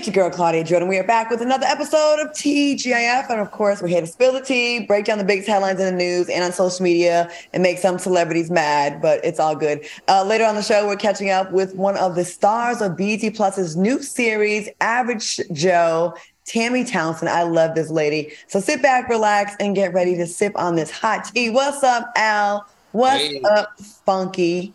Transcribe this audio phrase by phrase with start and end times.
[0.00, 0.88] It's your girl, Claudia Jordan.
[0.88, 3.28] We are back with another episode of TGIF.
[3.28, 5.84] And of course, we're here to spill the tea, break down the biggest headlines in
[5.84, 9.84] the news and on social media, and make some celebrities mad, but it's all good.
[10.08, 13.34] Uh, later on the show, we're catching up with one of the stars of BET
[13.34, 16.14] Plus's new series, Average Joe,
[16.46, 17.28] Tammy Townsend.
[17.28, 18.32] I love this lady.
[18.48, 21.50] So sit back, relax, and get ready to sip on this hot tea.
[21.50, 22.66] What's up, Al?
[22.92, 23.42] What's Hey.
[23.42, 24.72] up, Funky?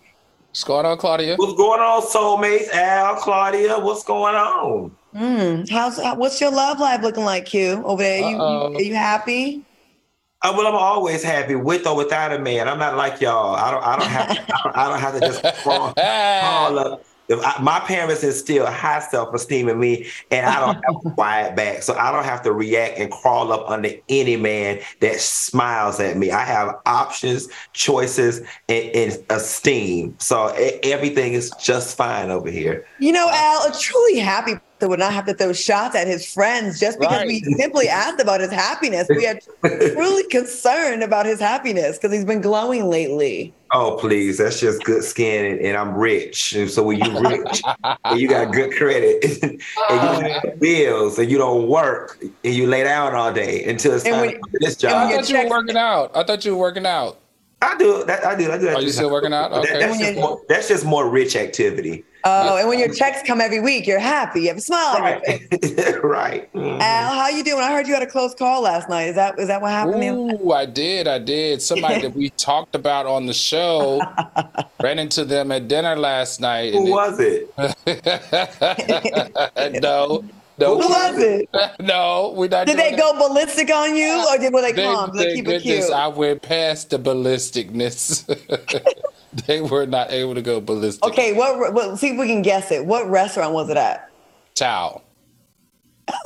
[0.50, 1.36] What's going on, Claudia?
[1.38, 2.70] What's going on, soulmates?
[2.72, 4.96] Al, Claudia, what's going on?
[5.16, 7.82] Mm, how's what's your love life looking like, Q?
[7.86, 9.64] Over there, you, you are you happy?
[10.42, 12.68] Uh, well, I'm always happy with or without a man.
[12.68, 13.56] I'm not like y'all.
[13.56, 13.84] I don't.
[13.84, 14.30] I don't have.
[14.30, 17.06] I, don't, I don't have to just crawl, crawl up.
[17.32, 21.82] I, my parents instill high self-esteem in me, and I don't have to quiet back,
[21.82, 26.18] so I don't have to react and crawl up under any man that smiles at
[26.18, 26.30] me.
[26.30, 30.16] I have options, choices, and, and esteem.
[30.20, 30.48] So
[30.84, 32.86] everything is just fine over here.
[33.00, 36.32] You know, Al, a truly happy person would not have to throw shots at his
[36.32, 37.28] friends just because Right.
[37.28, 39.08] we simply asked about his happiness.
[39.10, 43.54] We are truly concerned about his happiness because he's been glowing lately.
[43.72, 44.38] Oh, please.
[44.38, 46.54] That's just good skin and, and I'm rich.
[46.54, 47.62] And so when you're rich
[48.06, 49.60] and you got good credit and you
[49.90, 50.22] oh.
[50.44, 54.14] got bills and you don't work and you lay down all day until it's And
[54.16, 56.12] time when- for this and when I thought you were working out.
[56.16, 57.18] I thought you were working out.
[57.66, 58.26] I do that.
[58.26, 58.52] I do.
[58.52, 58.76] I do that.
[58.76, 59.52] Are you still working out?
[59.52, 62.04] That- that's, just more, that's just more rich activity.
[62.28, 64.42] Oh, and when your checks come every week, you're happy.
[64.42, 65.42] You have a smile on your face.
[66.04, 66.04] Right.
[66.04, 66.54] right.
[66.54, 66.80] Mhm.
[66.82, 67.62] Al, how you doing?
[67.62, 69.10] I heard you had a close call last night.
[69.10, 70.04] Is that is that what happened?
[70.04, 71.08] Ooh, I did.
[71.08, 71.62] I did.
[71.62, 74.02] Somebody that we talked about on the show
[74.82, 76.74] ran into them at dinner last night.
[76.74, 77.54] Who and was it?
[77.86, 80.24] it- no,
[80.58, 81.50] no, Who was it?
[81.80, 82.34] no.
[82.36, 82.68] We're not.
[82.68, 85.16] Did they go ballistic on you, or did were they Thank, calm?
[85.16, 85.92] They keep it goodness cute?
[85.92, 88.26] I went past the ballisticness.
[89.48, 91.04] they were not able to go ballistic.
[91.04, 91.74] Okay, what?
[91.74, 92.86] Well, see if we can guess it.
[92.86, 94.10] What restaurant was it at?
[94.56, 95.02] Ciao.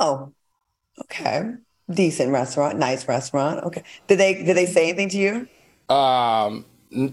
[0.00, 0.32] Oh,
[1.02, 1.54] okay.
[1.90, 3.64] Decent restaurant, nice restaurant.
[3.64, 3.82] Okay.
[4.06, 5.94] Did they did they say anything to you?
[5.94, 6.64] Um,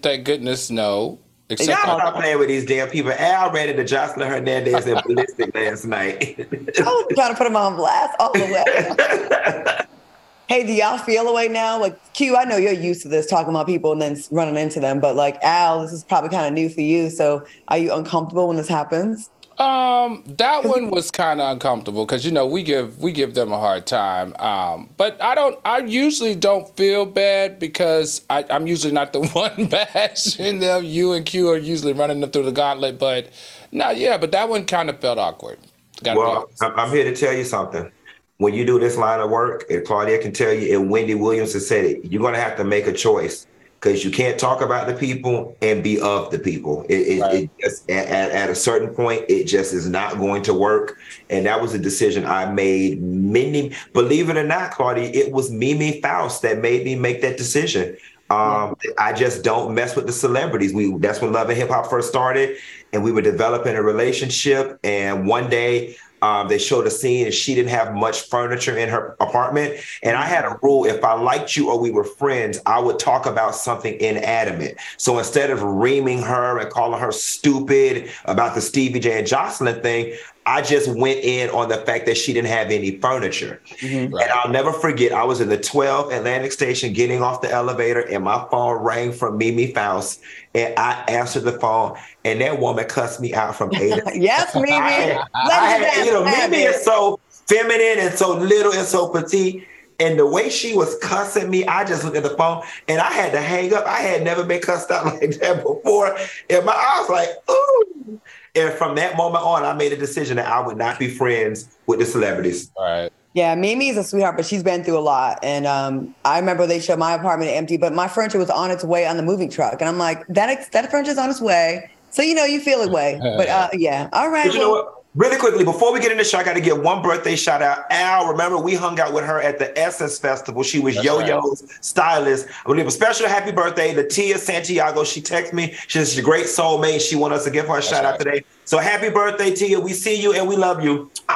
[0.01, 1.19] thank goodness, no.
[1.49, 3.11] Except Y'all for- not playing with these damn people.
[3.13, 6.35] Al ran into Joseline Hernandez and ballistic last night.
[6.39, 9.85] I was trying to put them on blast all the way.
[10.49, 11.79] hey, do y'all feel away now?
[11.79, 14.81] Like Q, I know you're used to this, talking about people and then running into
[14.81, 14.99] them.
[14.99, 17.09] But like Al, this is probably kind of new for you.
[17.09, 19.29] So are you uncomfortable when this happens?
[19.59, 23.51] Um, that one was kind of uncomfortable because you know we give we give them
[23.51, 24.35] a hard time.
[24.37, 25.59] Um, but I don't.
[25.65, 30.83] I usually don't feel bad because I, I'm usually not the one bashing them.
[30.83, 32.99] You and Q are usually running them through the gauntlet.
[32.99, 33.29] But
[33.71, 34.19] no, yeah.
[34.19, 35.57] But that one kind of felt awkward.
[36.03, 36.49] Gotta Well.
[36.61, 37.91] I'm I'm here to tell you something.
[38.37, 41.53] When you do this line of work, and Claudia can tell you, and Wendy Williams
[41.53, 43.47] has said it, you're going to have to make a choice
[43.79, 46.83] because you can't talk about the people and be of the people.
[46.89, 47.35] It, it, Right.
[47.43, 50.97] it just at, at, a certain point, it just is not going to work.
[51.29, 53.01] And that was a decision I made.
[53.01, 57.37] Many, believe it or not, Claudia, it was Mimi Faust that made me make that
[57.37, 57.97] decision.
[58.29, 60.73] Um, I just don't mess with the celebrities.
[60.73, 62.57] We that's when Love and Hip Hop first started,
[62.91, 64.79] and we were developing a relationship.
[64.83, 68.89] And one day, um, they showed a scene, and she didn't have much furniture in
[68.89, 69.79] her apartment.
[70.03, 72.99] And I had a rule: if I liked you or we were friends, I would
[72.99, 74.77] talk about something inanimate.
[74.97, 79.81] So instead of reaming her and calling her stupid about the Stevie J and Joseline
[79.81, 80.15] thing,
[80.47, 83.61] I just went in on the fact that she didn't have any furniture.
[83.81, 84.13] Mm-hmm.
[84.15, 84.23] Right.
[84.23, 87.99] And I'll never forget, I was in the 12 Atlantic Station getting off the elevator,
[87.99, 90.21] and my phone rang from Mimi Faust.
[90.55, 94.55] And I answered the phone, and that woman cussed me out from A to yes,
[94.55, 94.71] Mimi.
[94.71, 98.87] I Let I me had- you know, Mimi is so feminine and so little and
[98.87, 99.67] so petite.
[99.99, 103.11] And the way she was cussing me, I just looked at the phone and I
[103.11, 103.83] had to hang up.
[103.85, 106.15] I had never been cussed out like that before.
[106.49, 108.21] And my I was like, ooh.
[108.57, 111.69] And from that moment on, I made a decision that I would not be friends
[111.85, 112.71] with the celebrities.
[112.77, 113.11] Right.
[113.33, 115.37] Yeah, Mimi's a sweetheart, but she's been through a lot.
[115.43, 118.83] And um, I remember they showed my apartment empty, but my furniture was on its
[118.83, 121.87] way on the moving truck, and I'm like, that that furniture's on its way.
[122.09, 123.19] So you know, you feel it way.
[123.37, 124.47] But uh, yeah, all right.
[124.47, 124.96] But you know well, what?
[125.17, 127.63] Really quickly, before we get into the show, I got to get one birthday shout
[127.63, 127.85] out.
[127.89, 130.61] Al, remember we hung out with her at the Essence Festival.
[130.61, 132.47] She was That's Yo-Yo's stylist.
[132.47, 135.03] I want to give a special happy birthday to Tia Santiago.
[135.03, 135.73] She texted me.
[135.87, 137.01] She's a great soulmate.
[137.01, 138.43] She wanted us to give her a shout out today.
[138.65, 139.79] So happy birthday, Tia.
[139.79, 141.09] We see you and we love you.
[141.27, 141.33] Do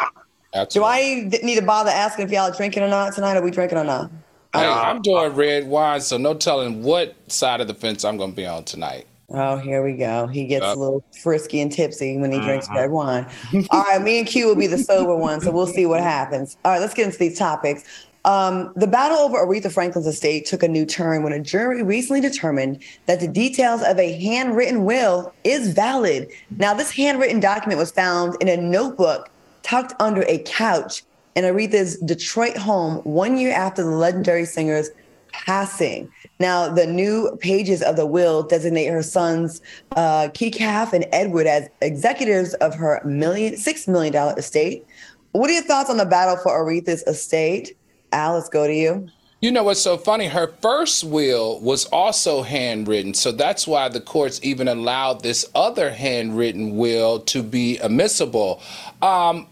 [0.54, 0.94] Absolutely.
[0.94, 3.36] I need to bother asking if y'all are drinking or not tonight?
[3.36, 4.12] Are we drinking or not?
[4.54, 8.30] Hey, I'm doing red wine, so no telling what side of the fence I'm going
[8.30, 9.08] to be on tonight.
[9.34, 10.28] Oh, here we go.
[10.28, 10.76] He gets Yep.
[10.76, 12.76] a little frisky and tipsy when he drinks Mhm.
[12.76, 13.26] red wine.
[13.70, 16.58] All right, me and Q will be the sober one, so we'll see what happens.
[16.66, 17.84] All right, let's get into these topics.
[18.24, 22.22] Um, the battle over Aretha Franklin's estate took a new turn when a jury recently
[22.22, 26.28] determined that the details of a handwritten will is valid.
[26.58, 29.30] Now, this handwritten document was found in a notebook
[29.64, 31.04] tucked under a couch
[31.36, 34.90] in Aretha's Detroit home one year after the legendary singer's
[35.32, 36.12] passing.
[36.40, 39.62] Now, the new pages of the will designate her sons,
[39.96, 44.86] uh, Calf and Edward, as executors of her million six million dollar estate.
[45.34, 47.78] What are your thoughts on the battle for Aretha's estate?
[48.12, 49.08] Al, let's go to you.
[49.42, 50.28] You know what's so funny?
[50.28, 53.16] Her first will was also handwritten.
[53.16, 58.62] So that's why the courts even allowed this other handwritten will to be admissible.
[59.02, 59.48] Um,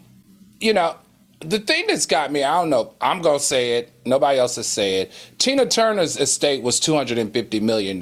[0.60, 0.96] you know,
[1.42, 3.92] the thing that's got me, I don't know, I'm going to say it.
[4.06, 5.12] Nobody else has said it.
[5.38, 8.00] Tina Turner's estate was $250 million.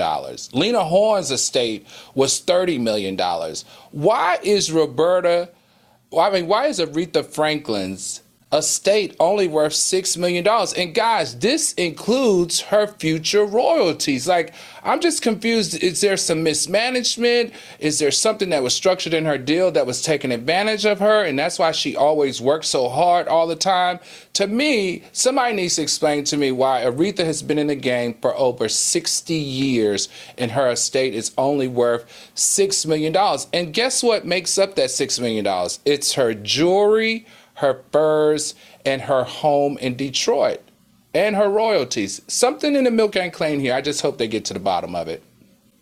[0.53, 1.85] Lena Horne's estate
[2.15, 3.17] was $30 million.
[3.91, 5.49] Why is Roberta,
[6.17, 8.21] I mean, why is Aretha Franklin's
[8.53, 10.73] estate only worth six million dollars.
[10.73, 14.25] And guys, this includes her future royalties.
[14.27, 14.53] Like,
[14.83, 15.83] I'm just confused.
[15.83, 17.51] Is there some mismanagement?
[17.79, 21.25] Is there something that was structured in her deal that was taking advantage of her?
[21.25, 23.99] And that's why she always works so hard all the time.
[24.33, 28.15] To me, somebody needs to explain to me why Aretha has been in the game
[28.21, 30.07] for over 60 years
[30.37, 33.47] and her estate is only worth six million dollars.
[33.51, 35.79] And guess what makes up that six million dollars?
[35.83, 37.25] It's her jewelry
[37.57, 38.55] her furs,
[38.85, 40.61] and her home in Detroit
[41.13, 42.21] and her royalties.
[42.27, 43.73] Something in the milk ain't clean here.
[43.73, 45.23] I just hope they get to the bottom of it.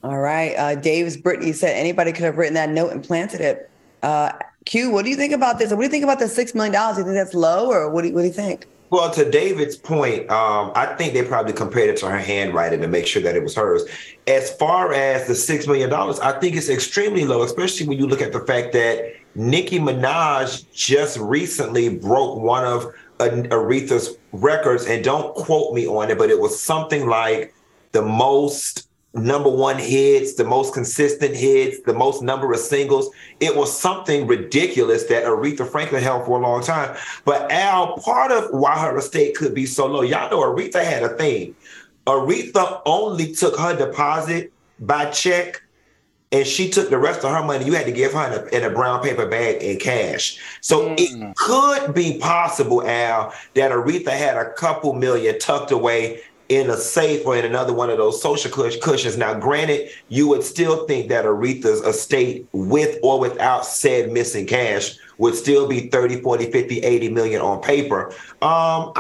[0.04, 0.56] All right.
[0.56, 3.70] Uh, Dave's Brittany said anybody could have written that note and planted it.
[4.04, 4.32] Uh,
[4.66, 5.72] Q, what do you think about this?
[5.72, 6.72] What do you think about the $6 million?
[6.72, 8.68] Do you think that's low or what do you, what do you think?
[8.92, 12.88] Well, to David's point, um, I think they probably compared it to her handwriting to
[12.88, 13.84] make sure that it was hers.
[14.28, 18.22] As far as the $6 million, I think it's extremely low, especially when you look
[18.22, 25.36] at the fact that Nicki Minaj just recently broke one of Aretha's records, and don't
[25.36, 27.54] quote me on it, but it was something like
[27.92, 33.10] the most number one hits, the most consistent hits, the most number of singles.
[33.40, 36.96] It was something ridiculous that Aretha Franklin held for a long time.
[37.24, 41.04] But Al, part of why her estate could be so low, y'all know Aretha had
[41.04, 41.56] a thing.
[42.06, 45.62] Aretha only took her deposit by check
[46.32, 47.66] and she took the rest of her money.
[47.66, 50.40] You had to give her in a, in a brown paper bag in cash.
[50.62, 50.96] So mm.
[50.98, 56.78] it could be possible, Al, that Aretha had a couple million tucked away in a
[56.78, 59.18] safe or in another one of those social cushions.
[59.18, 64.96] Now, granted, you would still think that Aretha's estate, with or without said missing cash,
[65.18, 68.14] would still be 30, 40, 50, 80 million on paper.
[68.42, 68.94] Um,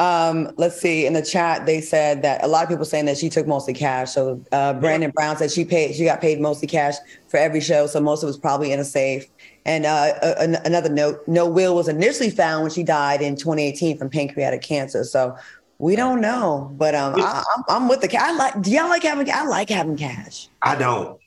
[0.00, 1.04] um, let's see.
[1.04, 3.74] In the chat, they said that a lot of people saying that she took mostly
[3.74, 4.12] cash.
[4.12, 6.94] So uh, Brandon Brown said she paid, she got paid mostly cash
[7.28, 7.86] for every show.
[7.86, 9.26] So most of it was probably in a safe.
[9.66, 13.98] And uh, a, another note: no will was initially found when she died in 2018
[13.98, 15.04] from pancreatic cancer.
[15.04, 15.36] So
[15.76, 18.22] we don't know, but um, I, am with the cash.
[18.22, 18.62] I like.
[18.62, 19.30] Do y'all like having?
[19.30, 20.48] I like having cash.
[20.62, 21.20] I don't.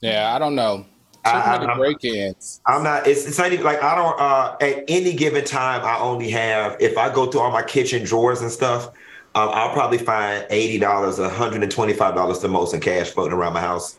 [0.00, 0.86] Yeah, I don't know.
[1.26, 2.60] I, I, break-ins.
[2.66, 3.06] I'm not.
[3.06, 4.20] It's, it's not even like I don't.
[4.20, 6.76] Uh, at any given time, I only have.
[6.80, 8.86] If I go through all my kitchen drawers and stuff,
[9.34, 13.10] um, I'll probably find eighty dollars, one hundred and twenty-five dollars the most in cash
[13.10, 13.98] floating around my house.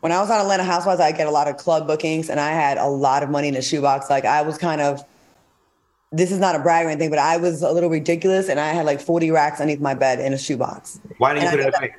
[0.00, 2.50] When I was on Atlanta Housewives, I get a lot of club bookings, and I
[2.50, 4.10] had a lot of money in a shoebox.
[4.10, 5.04] Like I was kind of.
[6.14, 8.68] This is not a brag or anything, but I was a little ridiculous, and I
[8.68, 11.00] had like forty racks underneath my bed in a shoebox.
[11.18, 11.92] Why didn't you put it?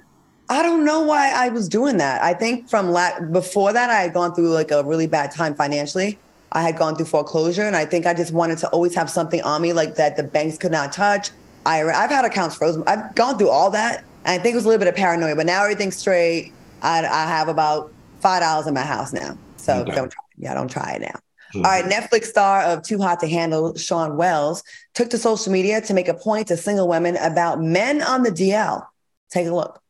[0.49, 2.21] I don't know why I was doing that.
[2.21, 5.55] I think from la- before that, I had gone through like a really bad time
[5.55, 6.19] financially.
[6.51, 9.41] I had gone through foreclosure, and I think I just wanted to always have something
[9.41, 11.31] on me like that the banks could not touch.
[11.65, 12.83] I, I've had accounts frozen.
[12.85, 15.35] I've gone through all that, and I think it was a little bit of paranoia.
[15.35, 16.51] But now everything's straight.
[16.81, 19.95] I, I have about five dollars in my house now, so okay.
[19.95, 20.23] don't try.
[20.37, 21.19] Yeah, don't try it now.
[21.53, 21.65] Mm-hmm.
[21.65, 25.81] All right, Netflix star of Too Hot to Handle, Sean Wells, took to social media
[25.81, 28.85] to make a point to single women about men on the DL.
[29.29, 29.82] Take a look.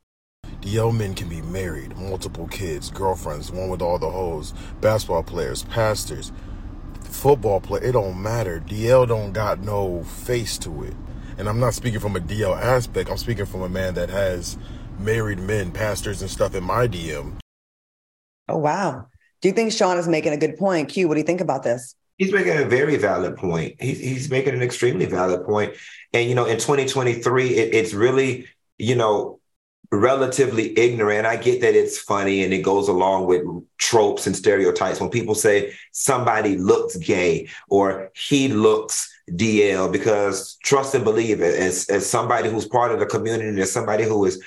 [0.64, 5.64] DL men can be married, multiple kids, girlfriends, one with all the hoes, basketball players,
[5.64, 6.32] pastors,
[7.02, 7.84] football player.
[7.84, 8.64] It don't matter.
[8.66, 10.94] DL don't got no face to it.
[11.38, 13.10] And I'm not speaking from a DL aspect.
[13.10, 14.58] I'm speaking from a man that has
[15.00, 17.40] married men, pastors, and stuff in my DM.
[18.48, 19.08] Oh wow.
[19.42, 20.88] Do you think Sean is making a good point?
[20.88, 21.94] Q, what do you think about this?
[22.18, 23.82] He's making a very valid point.
[23.82, 25.74] He's, he's making an extremely valid point.
[26.14, 29.42] And, you know, in 2023, it, it's really, you know,
[29.94, 31.26] relatively ignorant.
[31.26, 33.44] I get that it's funny and it goes along with
[33.78, 35.00] tropes and stereotypes.
[35.00, 41.56] When people say somebody looks gay or he looks DL, because trust and believe it,
[41.56, 44.44] as, as somebody who's part of the community, as somebody who is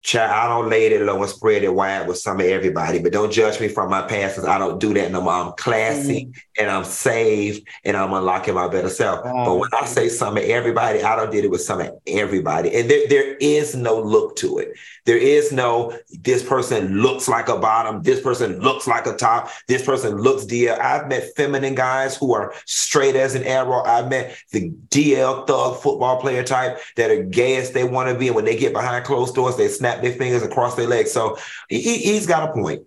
[0.00, 3.12] Child, I don't lay it low and spread it wide with some of everybody, but
[3.12, 5.32] don't judge me from my past because I don't do that no more.
[5.32, 6.62] I'm classy mm-hmm.
[6.62, 9.24] and I'm saved and I'm unlocking my better self.
[9.24, 9.44] Wow.
[9.44, 12.74] But when I say some of everybody, I don't did it with some of everybody.
[12.74, 14.72] And there, there is no look to it.
[15.04, 19.50] There is no this person looks like a bottom, this person looks like a top,
[19.66, 20.78] this person looks DL.
[20.78, 23.82] I've met feminine guys who are straight as an arrow.
[23.84, 28.18] I've met the DL thug football player type that are gay as they want to
[28.18, 28.26] be.
[28.26, 31.10] And when they get behind closed doors, they snap their fingers across their legs.
[31.10, 32.82] So he, has got a point.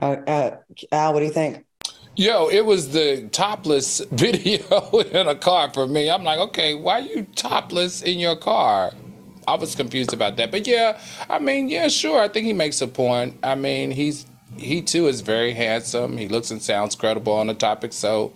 [0.00, 0.56] Uh, uh,
[0.92, 1.64] Al, what do you think?
[2.16, 4.80] Yo, it was the topless video
[5.12, 6.10] in a car for me.
[6.10, 8.92] I'm like, okay, why are you topless in your car?
[9.46, 10.50] I was confused about that.
[10.50, 11.00] But yeah,
[11.30, 12.20] I mean, yeah, sure.
[12.20, 13.38] I think he makes a point.
[13.42, 14.26] I mean, he's
[14.56, 16.18] he too is very handsome.
[16.18, 17.92] He looks and sounds credible on the topic.
[17.92, 18.32] So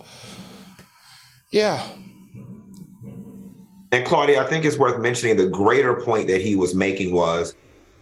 [1.51, 1.87] yeah.
[3.93, 7.53] And Claudia, I think it's worth mentioning the greater point that he was making was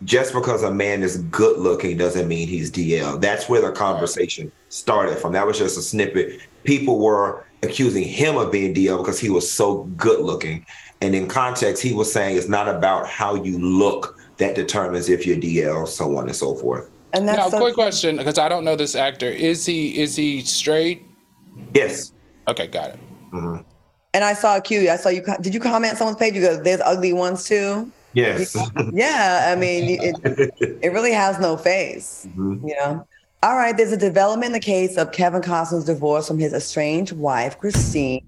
[0.05, 3.19] just because a man is good looking doesn't mean he's DL.
[3.19, 5.33] That's where the conversation started from.
[5.33, 6.39] That was just a snippet.
[6.63, 10.65] People were accusing him of being DL because he was so good looking.
[11.01, 15.27] And in context, he was saying it's not about how you look that determines if
[15.27, 16.89] you're DL, so on and so forth.
[17.11, 19.27] And that's now, so quick question because I don't know this actor.
[19.27, 21.05] Is he is he straight?
[21.73, 22.13] Yes.
[22.47, 22.99] Okay, got it.
[23.33, 23.69] Mm-hmm.
[24.13, 24.89] And I saw a cue.
[24.89, 25.23] I saw you.
[25.41, 26.35] Did you comment someone's page?
[26.35, 28.57] You go, "There's ugly ones too." Yes.
[28.91, 32.27] yeah, I mean, it, it really has no face.
[32.29, 32.67] Mm-hmm.
[32.67, 33.07] You know.
[33.43, 33.75] All right.
[33.75, 38.25] There's a development in the case of Kevin Costner's divorce from his estranged wife, Christine.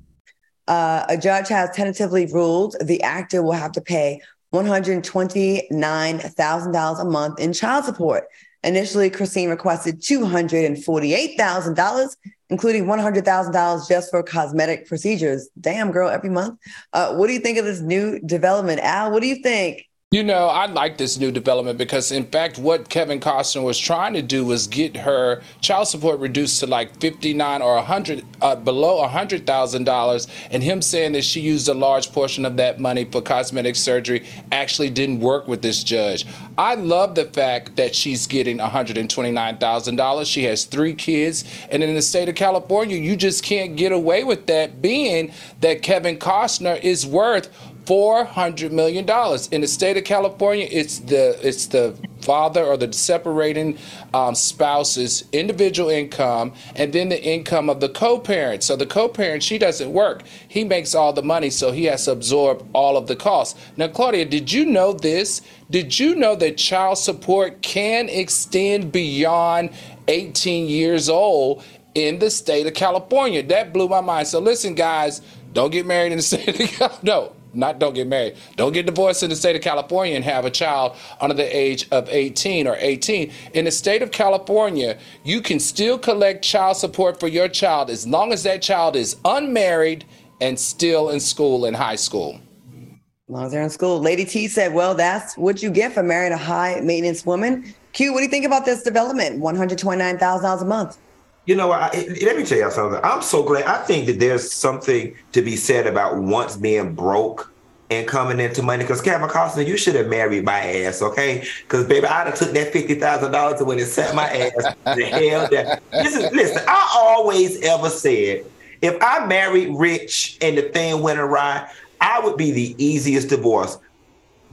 [0.67, 4.21] Uh, a judge has tentatively ruled the actor will have to pay
[4.53, 8.25] $129,000 a month in child support.
[8.63, 12.15] Initially, Christine requested $248,000,
[12.53, 15.49] including $100,000 just for cosmetic procedures.
[15.59, 16.59] Damn, girl, every month.
[16.93, 18.79] Uh, what do you think of this new development?
[18.81, 19.89] Al, what do you think?
[20.13, 24.13] You know, I like this new development because, in fact, what Kevin Costner was trying
[24.13, 28.23] to do was get her child support reduced to like fifty nine or a hundred,
[28.39, 32.45] uh, below a hundred thousand dollars, and him saying that she used a large portion
[32.45, 36.27] of that money for cosmetic surgery actually didn't work with this judge.
[36.59, 40.27] I love the fact that she's getting one hundred and twenty nine thousand dollars.
[40.27, 44.23] She has three kids, and in the state of California, you just can't get away
[44.23, 47.49] with that, being that Kevin Costner is worth
[47.85, 50.67] four hundred million dollars in the state of California.
[50.71, 53.77] It's the it's the father or the separating
[54.13, 58.63] um, spouse's individual income, and then the income of the co-parent.
[58.63, 62.11] So the co-parent she doesn't work; he makes all the money, so he has to
[62.11, 63.59] absorb all of the costs.
[63.77, 65.41] Now, Claudia, did you know this?
[65.69, 69.71] Did you know that child support can extend beyond
[70.07, 71.63] 18 years old
[71.95, 73.43] in the state of California?
[73.43, 74.27] That blew my mind.
[74.27, 75.21] So listen, guys.
[75.53, 76.99] Don't get married in the state of California.
[77.03, 78.35] No, not don't get married.
[78.55, 81.87] Don't get divorced in the state of California and have a child under the age
[81.91, 83.31] of 18 or 18.
[83.53, 88.07] In the state of California, you can still collect child support for your child as
[88.07, 90.05] long as that child is unmarried
[90.41, 92.39] and still in school in high school.
[92.73, 93.99] As long as they're in school.
[93.99, 97.73] Lady T said, Well, that's what you get for marrying a high maintenance woman.
[97.93, 99.39] Q, what do you think about this development?
[99.41, 100.97] $129,000 a month.
[101.45, 101.89] You know, I,
[102.21, 103.01] let me tell you something.
[103.03, 103.65] I'm so glad.
[103.65, 107.51] I think that there's something to be said about once being broke
[107.89, 108.85] and coming into money.
[108.85, 111.45] Because Kevin Costner, you should have married my ass, okay?
[111.63, 114.75] Because baby, I'd have took that fifty thousand dollars and went and set my ass
[114.85, 115.79] the hell down.
[115.91, 116.63] Listen, listen.
[116.65, 118.45] I always ever said
[118.81, 121.69] if I married rich and the thing went awry,
[121.99, 123.77] I would be the easiest divorce.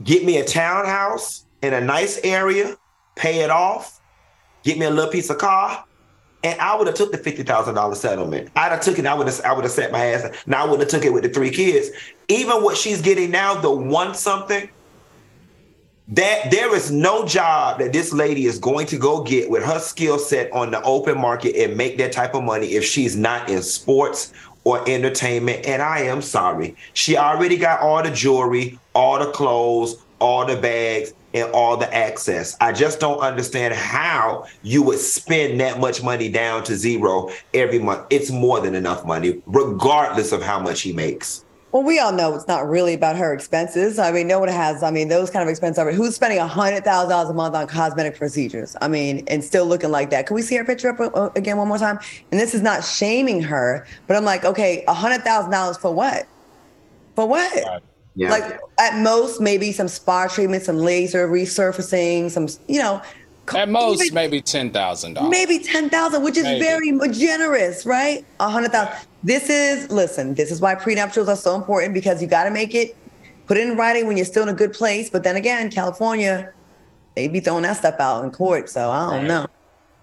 [0.03, 2.75] Get me a townhouse in a nice area,
[3.15, 4.01] pay it off,
[4.63, 5.85] get me a little piece of car
[6.43, 8.49] and I would have took the fifty thousand dollar settlement.
[8.55, 9.05] I'd have took it.
[9.05, 9.41] I would have.
[9.41, 10.31] I would have set my ass.
[10.47, 11.89] Now I would have took it with the three kids.
[12.27, 14.69] Even what she's getting now, the one something.
[16.07, 19.79] That there is no job that this lady is going to go get with her
[19.79, 23.49] skill set on the open market and make that type of money if she's not
[23.49, 24.33] in sports
[24.65, 25.65] or entertainment.
[25.65, 30.57] And I am sorry, she already got all the jewelry, all the clothes, all the
[30.57, 32.57] bags and all the access.
[32.59, 37.79] I just don't understand how you would spend that much money down to zero every
[37.79, 38.07] month.
[38.09, 41.45] It's more than enough money, regardless of how much he makes.
[41.71, 43.97] Well, we all know it's not really about her expenses.
[43.97, 45.95] I mean, no one has, I mean, those kind of expenses.
[45.95, 48.75] Who's spending $100,000 a month on cosmetic procedures?
[48.81, 50.27] I mean, and still looking like that.
[50.27, 51.97] Can we see her picture up uh, again one more time?
[52.31, 56.27] And this is not shaming her, but I'm like, okay, $100,000 for what?
[57.15, 57.83] For what?
[58.15, 58.29] Yeah.
[58.29, 63.01] Like at most, maybe some spa treatment, some laser resurfacing, some, you know.
[63.55, 65.31] At most, even, maybe ten thousand dollars.
[65.31, 66.59] Maybe ten thousand, which is maybe.
[66.59, 68.25] very generous, right?
[68.39, 69.07] A hundred thousand.
[69.23, 70.35] This is listen.
[70.35, 72.95] This is why prenuptials are so important because you got to make it,
[73.47, 75.09] put it in writing when you're still in a good place.
[75.09, 76.53] But then again, California,
[77.15, 78.69] they be throwing that stuff out in court.
[78.69, 79.27] So I don't right.
[79.27, 79.47] know.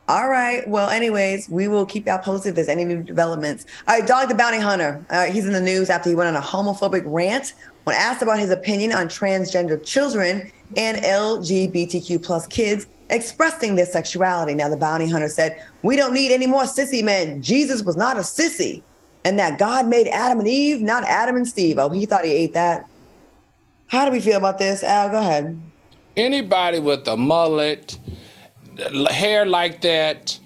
[0.09, 0.67] All right.
[0.67, 3.67] Well, anyways, we will keep y'all posted if there's any new developments.
[3.87, 5.05] All right, Dog the Bounty Hunter.
[5.11, 7.55] Uh, he's in the news after he went on a homophobic rant
[7.89, 14.55] when asked about his opinion on transgender children and LGBTQ plus kids expressing their sexuality.
[14.55, 17.41] Now, the bounty hunter said, We don't need any more sissy men.
[17.41, 18.83] Jesus was not a sissy.
[19.25, 21.79] And that God made Adam and Eve, not Adam and Steve.
[21.79, 22.87] Oh, he thought he ate that.
[23.87, 24.85] How do we feel about this?
[24.85, 25.59] Al, go ahead.
[26.15, 27.99] Anybody with a mullet,
[29.11, 30.39] hair like that,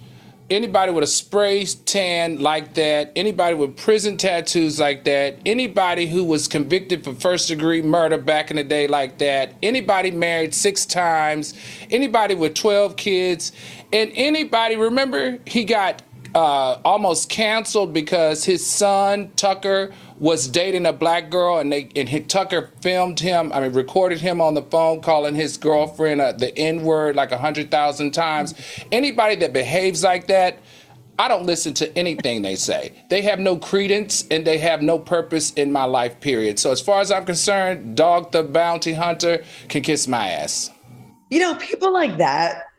[0.53, 6.23] anybody with a spray tan like that, anybody with prison tattoos like that, anybody who
[6.23, 10.85] was convicted for first degree murder back in the day like that, anybody married six
[10.85, 11.55] times,
[11.91, 13.53] anybody with 12 kids,
[13.93, 16.03] and anybody, remember, he got
[16.35, 22.09] uh, almost canceled because his son, Tucker, was dating a black girl, and they and
[22.09, 23.53] he, Tucker filmed him.
[23.53, 27.33] I mean, recorded him on the phone calling his girlfriend uh, the N word like
[27.33, 28.55] a hundred thousand times.
[28.91, 30.59] Anybody that behaves like that,
[31.19, 32.93] I don't listen to anything they say.
[33.11, 36.21] They have no credence and they have no purpose in my life.
[36.21, 36.59] Period.
[36.59, 40.71] So as far as I'm concerned, Dog the Bounty Hunter can kiss my ass.
[41.31, 42.72] You know, people like that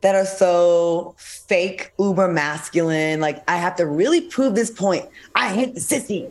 [0.00, 3.20] that are so fake uber masculine.
[3.20, 5.06] Like, I have to really prove this point.
[5.34, 6.30] I hate the sissies.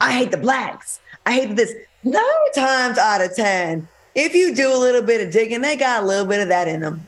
[0.00, 1.00] I hate the blacks.
[1.26, 1.72] I hate this.
[2.02, 6.02] Nine times out of 10, if you do a little bit of digging, they got
[6.02, 7.06] a little bit of that in them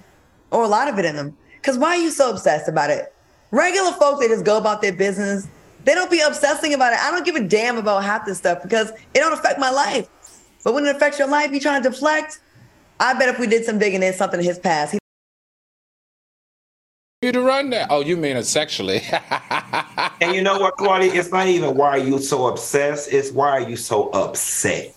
[0.50, 1.36] or a lot of it in them.
[1.56, 3.12] Because why are you so obsessed about it?
[3.50, 5.46] Regular folks, they just go about their business.
[5.84, 6.98] They don't be obsessing about it.
[7.00, 10.08] I don't give a damn about half this stuff because it don't affect my life.
[10.64, 12.40] But when it affects your life, you trying to deflect.
[12.98, 14.98] I bet if we did some digging, there's something in his past.
[17.26, 17.88] You to run that.
[17.90, 19.02] Oh, you mean it sexually.
[20.20, 21.12] and you know what, Claudia?
[21.12, 24.94] It's not even why are you so obsessed, it's why are you so upset?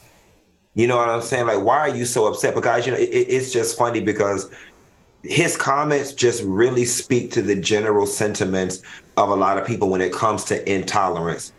[0.76, 1.48] You know what I'm saying?
[1.48, 2.54] Like, why are you so upset?
[2.54, 4.52] Because you know, it, it's just funny because
[5.24, 8.84] his comments just really speak to the general sentiments
[9.18, 11.52] of a lot of people when it comes to intolerance.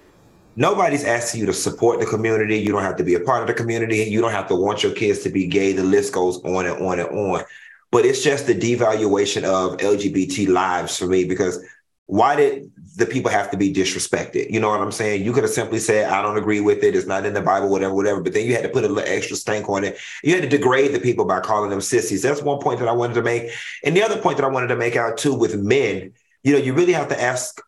[0.55, 2.59] Nobody's asking you to support the community.
[2.59, 4.05] You don't have to be a part of the community.
[4.05, 5.73] You don't have to want your kids to be gay.
[5.73, 7.45] The list goes on and on and on
[7.91, 11.65] but it's just the devaluation of LGBT lives for me because
[12.07, 14.51] why did the people have to be disrespected?
[14.51, 15.25] You know what I'm saying?
[15.25, 16.97] You could have simply said, I don't agree with it.
[16.97, 18.21] It's not in the Bible, whatever, whatever.
[18.21, 19.97] But then you had to put a little extra stank on it.
[20.25, 22.23] You had to degrade the people by calling them sissies.
[22.23, 23.53] That's one point that I wanted to make.
[23.85, 26.59] And the other point that I wanted to make out too with men, you know,
[26.59, 27.61] you really have to ask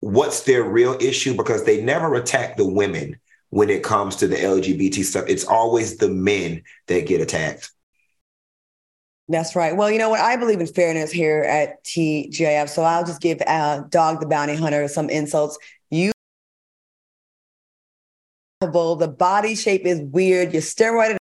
[0.00, 4.36] what's their real issue because they never attack the women when it comes to the
[4.36, 5.26] LGBT stuff.
[5.28, 7.70] It's always the men that get attacked.
[9.30, 9.76] That's right.
[9.76, 10.18] Well, you know what?
[10.18, 12.68] I believe in fairness here at TGIF.
[12.68, 15.56] So I'll just give uh, Dog the Bounty Hunter some insults.
[15.88, 16.10] You
[18.60, 20.52] the body shape is weird.
[20.52, 21.16] You're steroided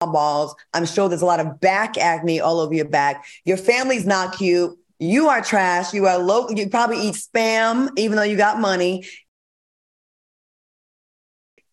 [0.00, 0.54] balls.
[0.72, 3.24] I'm sure there's a lot of back acne all over your back.
[3.44, 4.78] Your family's not cute.
[5.00, 5.92] You are trash.
[5.92, 6.48] You are low.
[6.50, 9.06] You probably eat spam, even though you got money.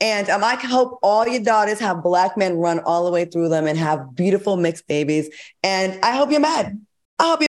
[0.01, 3.49] And um, I hope all your daughters have black men run all the way through
[3.49, 5.29] them and have beautiful mixed babies.
[5.63, 6.81] And I hope you're mad.
[7.19, 7.47] I hope you're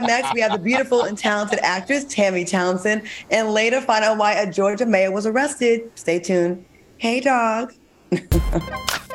[0.00, 4.32] Next, we have the beautiful and talented actress Tammy Townsend, and later find out why
[4.32, 5.90] a Georgia mayor was arrested.
[5.94, 6.66] Stay tuned.
[6.98, 7.72] Hey, dog.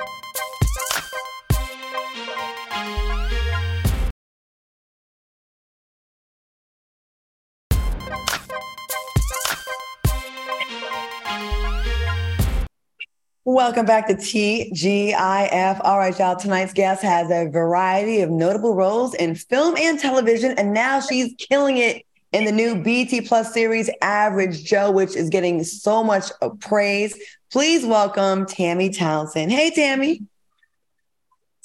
[13.51, 15.81] Welcome back to TGIF.
[15.83, 16.35] All right, y'all.
[16.35, 21.33] Tonight's guest has a variety of notable roles in film and television, and now she's
[21.39, 26.25] killing it in the new BET Plus series Average Joe, which is getting so much
[26.59, 27.19] praise.
[27.51, 29.51] Please welcome Tammy Townsend.
[29.51, 30.21] Hey, Tammy.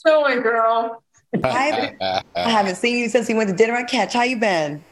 [0.07, 1.03] Doing, girl.
[1.45, 2.03] I haven't,
[2.35, 4.15] I haven't seen you since we went to dinner at Catch.
[4.15, 4.83] How you been?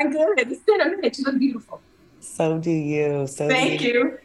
[0.00, 0.38] I'm good.
[0.38, 1.18] It's been a minute.
[1.18, 1.80] You look beautiful.
[2.20, 3.26] So do you.
[3.26, 3.92] So thank you.
[3.92, 4.18] you.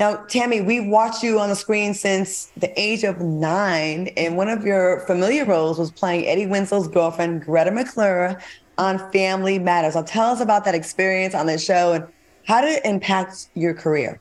[0.00, 4.48] Now, Tammy, we've watched you on the screen since the age of nine, and one
[4.48, 8.40] of your familiar roles was playing Eddie Winslow's girlfriend, Greta McClure,
[8.78, 9.96] on Family Matters.
[9.96, 12.06] Now, tell us about that experience on the show and
[12.46, 14.18] how did it impact your career?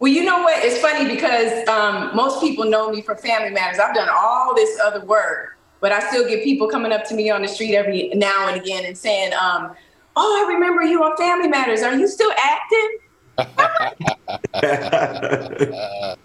[0.00, 0.62] Well, you know what?
[0.62, 3.78] It's funny because um, most people know me for Family Matters.
[3.78, 7.30] I've done all this other work, but I still get people coming up to me
[7.30, 9.74] on the street every now and again and saying, um,
[10.14, 11.80] "Oh, I remember you on Family Matters.
[11.80, 12.98] Are you still acting?"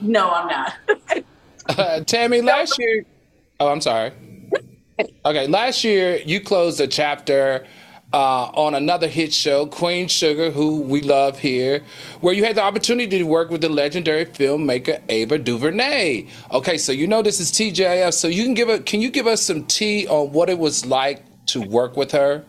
[0.00, 0.74] no, I'm not.
[1.68, 3.04] uh, Tammy, last year.
[3.60, 4.12] Oh, I'm sorry.
[5.24, 7.66] Okay, last year you closed a chapter
[8.12, 11.82] uh, on another hit show, Queen Sugar, who we love here,
[12.20, 16.26] where you had the opportunity to work with the legendary filmmaker Ava DuVernay.
[16.52, 19.26] Okay, so you know this is TGIF, so you can give a can you give
[19.26, 22.44] us some tea on what it was like to work with her?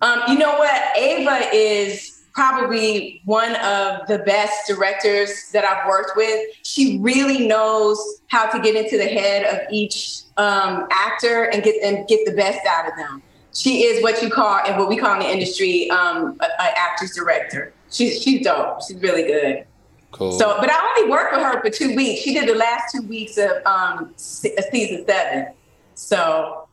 [0.00, 6.12] Um, you know what, Ava is probably one of the best directors that I've worked
[6.16, 6.56] with.
[6.62, 7.98] She really knows
[8.28, 12.32] how to get into the head of each um, actor and get and get the
[12.32, 13.22] best out of them.
[13.52, 17.14] She is what you call and what we call in the industry um, an actress
[17.14, 17.74] director.
[17.90, 18.82] She's she's dope.
[18.88, 19.66] She's really good.
[20.10, 20.32] Cool.
[20.32, 22.22] So, but I only worked with her for two weeks.
[22.22, 25.52] She did the last two weeks of um, season seven.
[25.94, 26.68] So,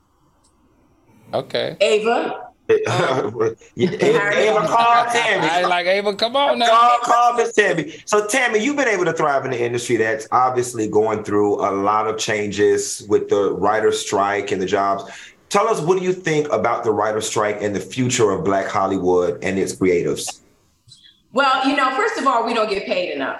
[1.34, 3.56] okay, Ava, Oh.
[3.77, 5.47] Ava, Ava, call Tammy.
[5.47, 6.15] I like Ava.
[6.15, 6.67] Come on now.
[6.67, 7.95] Call, call Miss Tammy.
[8.06, 11.71] So Tammy, you've been able to thrive in the industry that's obviously going through a
[11.71, 15.10] lot of changes with the writer's strike and the jobs.
[15.49, 18.67] Tell us what do you think about the writer's strike and the future of Black
[18.67, 20.41] Hollywood and its creatives?
[21.32, 23.39] Well, you know, first of all, we don't get paid enough.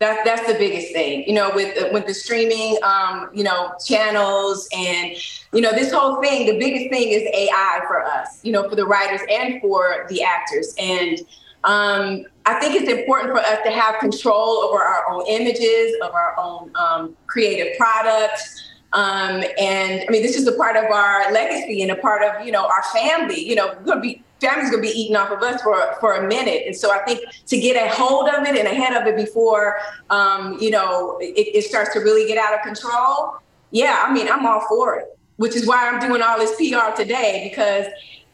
[0.00, 1.24] That's that's the biggest thing.
[1.26, 5.16] You know, with with the streaming, um, you know, channels and
[5.52, 6.46] you know this whole thing.
[6.46, 8.40] The biggest thing is AI for us.
[8.42, 10.74] You know, for the writers and for the actors.
[10.78, 11.20] And
[11.64, 16.12] um, I think it's important for us to have control over our own images, of
[16.12, 18.62] our own um, creative products.
[18.92, 22.46] Um, and I mean, this is a part of our legacy and a part of,
[22.46, 23.40] you know, our family.
[23.40, 26.26] You know, we're to be family's gonna be eating off of us for for a
[26.26, 26.62] minute.
[26.66, 29.78] And so I think to get a hold of it and ahead of it before
[30.10, 33.36] um, you know it, it starts to really get out of control,
[33.70, 35.06] yeah, I mean I'm all for it.
[35.36, 37.86] Which is why I'm doing all this PR today because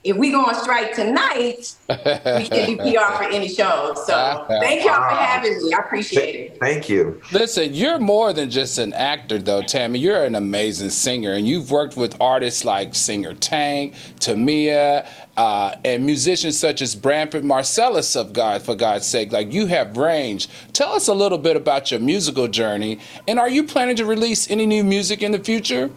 [0.02, 3.92] if we go on strike tonight, we can't do PR for any show.
[4.06, 5.74] So thank y'all for having me.
[5.74, 6.58] I appreciate it.
[6.58, 7.20] Thank you.
[7.32, 9.98] Listen, you're more than just an actor, though, Tammy.
[9.98, 15.06] You're an amazing singer, and you've worked with artists like singer Tank, Tamia,
[15.40, 19.32] uh, and musicians such as Branford Marsalis of God, for God's sake.
[19.32, 20.50] Like you have range.
[20.74, 24.50] Tell us a little bit about your musical journey, and are you planning to release
[24.50, 25.90] any new music in the future?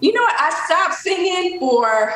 [0.00, 2.12] You know, I stopped singing for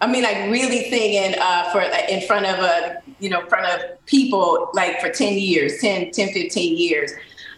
[0.00, 4.06] I mean, like really singing uh, for in front of a, you know, front of
[4.06, 7.12] people like for 10 years, 10, 10 15 years.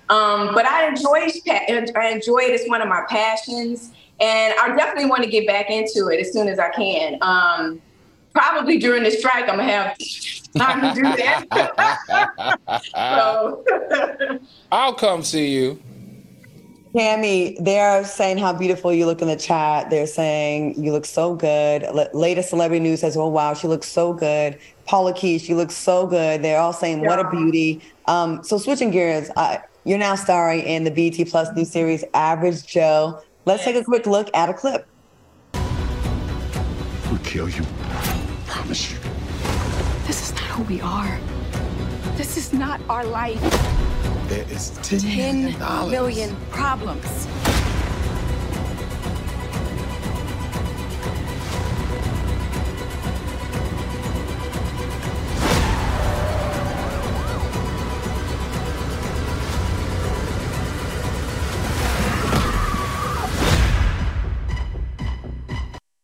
[0.08, 2.50] Um, but I enjoy I enjoy it.
[2.50, 3.92] It's one of my passions.
[4.20, 7.18] And I definitely want to get back into it as soon as I can.
[7.22, 7.80] Um,
[8.38, 9.98] probably during the strike, I'm gonna have
[10.56, 12.80] time to do that.
[12.94, 13.64] so.
[14.72, 15.82] I'll come see you.
[16.96, 19.90] Tammy, they're saying how beautiful you look in the chat.
[19.90, 21.82] They're saying you look so good.
[21.82, 25.74] L- latest celebrity news says, "Oh wow, she looks so good." Paula Key, she looks
[25.74, 26.42] so good.
[26.42, 30.84] They're all saying, "What a beauty." Um, so switching gears, uh, you're now starring in
[30.84, 33.20] the BET Plus new series Average Joe.
[33.44, 34.86] Let's take a quick look at a clip.
[37.10, 37.64] We'll kill you.
[38.48, 38.98] Promise you.
[40.06, 41.20] This is not who we are.
[42.16, 43.40] This is not our life.
[44.28, 47.28] There is 10, 10 million problems.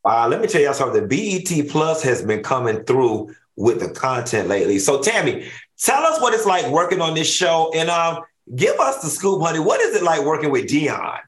[0.04, 1.08] Uh, let me tell y'all something.
[1.08, 4.78] BET Plus has been coming through with the content lately.
[4.78, 8.22] So, Tammy, tell us what it's like working on this show and um,
[8.54, 9.60] give us the scoop, honey.
[9.60, 11.20] What is it like working with Deon?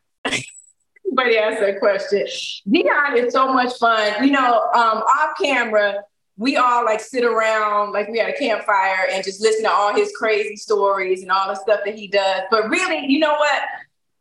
[1.05, 2.27] Somebody asked that question.
[2.69, 4.25] Deon is so much fun.
[4.25, 6.03] You know, um, off camera,
[6.37, 9.95] we all like sit around like we had a campfire and just listen to all
[9.95, 12.43] his crazy stories and all the stuff that he does.
[12.51, 13.63] But really, you know what?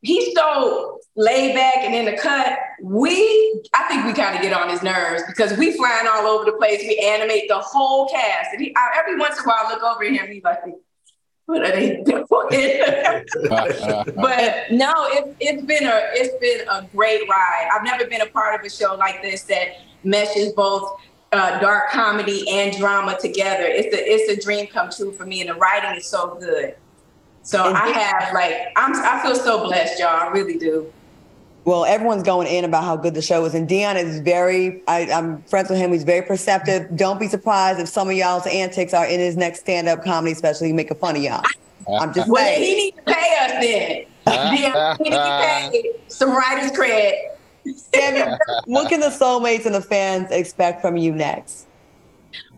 [0.06, 2.58] He's so laid back and in the cut.
[2.82, 6.46] We, I think we kind of get on his nerves because we flying all over
[6.46, 6.82] the place.
[6.82, 8.50] We animate the whole cast.
[8.54, 10.28] And he, I, every once in a while, I look over at him.
[10.28, 10.60] He's like,
[11.46, 12.26] what are they doing?
[12.30, 12.50] but
[14.72, 17.70] no, it, it's been a it's been a great ride.
[17.72, 21.00] I've never been a part of a show like this that meshes both
[21.32, 23.63] uh, dark comedy and drama together.
[23.63, 26.76] It's a it's a dream come true for me, and the writing is so good.
[27.45, 30.10] So I have like I'm I feel so blessed, y'all.
[30.10, 30.91] I really do.
[31.63, 34.81] Well, everyone's going in about how good the show is, and Deon is very.
[34.88, 35.91] I, am friends with him.
[35.91, 36.95] He's very perceptive.
[36.95, 40.65] Don't be surprised if some of y'all's antics are in his next stand-up comedy special.
[40.65, 41.43] He's making fun of y'all.
[41.99, 42.63] I'm just well, saying.
[42.63, 44.05] he needs to pay us then.
[44.27, 47.38] Deon, he needs to pay some writers credit.
[48.65, 51.67] What can the soulmates and the fans expect from you next?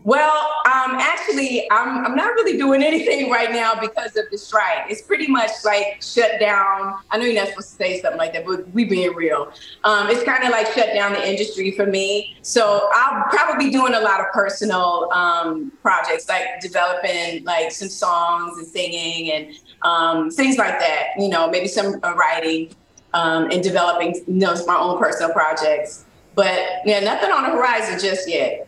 [0.08, 0.32] Well,
[0.64, 4.86] um, actually, I'm I'm not really doing anything right now because of the strike.
[4.88, 6.94] It's pretty much like shut down.
[7.10, 9.52] I know you're not supposed to say something like that, but we being real.
[9.84, 12.38] Um, it's kind of like shut down the industry for me.
[12.40, 17.90] So I'll probably be doing a lot of personal um, projects, like developing like some
[17.90, 21.08] songs and singing and um, things like that.
[21.18, 22.74] You know, maybe some uh, writing
[23.12, 26.06] um, and developing you know my own personal projects.
[26.34, 28.67] But yeah, nothing on the horizon just yet.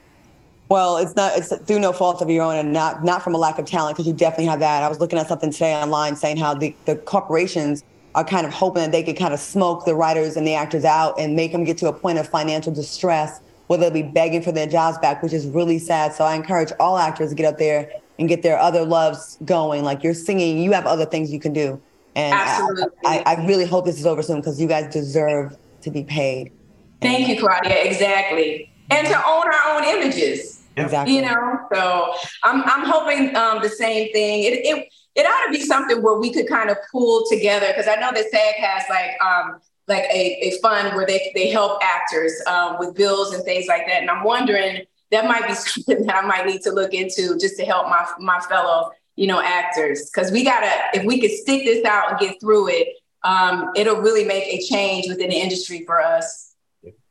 [0.70, 3.38] Well, it's not it's through no fault of your own and not not from a
[3.38, 4.84] lack of talent because you definitely have that.
[4.84, 7.82] I was looking at something today online saying how the, the corporations
[8.14, 10.84] are kind of hoping that they could kind of smoke the writers and the actors
[10.84, 14.42] out and make them get to a point of financial distress where they'll be begging
[14.42, 16.12] for their jobs back, which is really sad.
[16.12, 19.82] So I encourage all actors to get up there and get their other loves going.
[19.82, 21.80] Like you're singing, you have other things you can do.
[22.14, 22.96] And Absolutely.
[23.04, 26.04] I, I, I really hope this is over soon because you guys deserve to be
[26.04, 26.52] paid.
[27.00, 27.84] Thank you, Claudia.
[27.84, 28.72] Exactly.
[28.90, 30.59] And to own our own images.
[30.80, 31.16] Exactly.
[31.16, 34.44] You know, so I'm I'm hoping um, the same thing.
[34.44, 37.88] It it it ought to be something where we could kind of pool together because
[37.88, 41.82] I know that SAG has like um, like a, a fund where they they help
[41.82, 44.00] actors um, with bills and things like that.
[44.00, 47.56] And I'm wondering that might be something that I might need to look into just
[47.58, 51.64] to help my my fellow you know actors because we gotta if we could stick
[51.64, 52.88] this out and get through it,
[53.22, 56.49] um, it'll really make a change within the industry for us.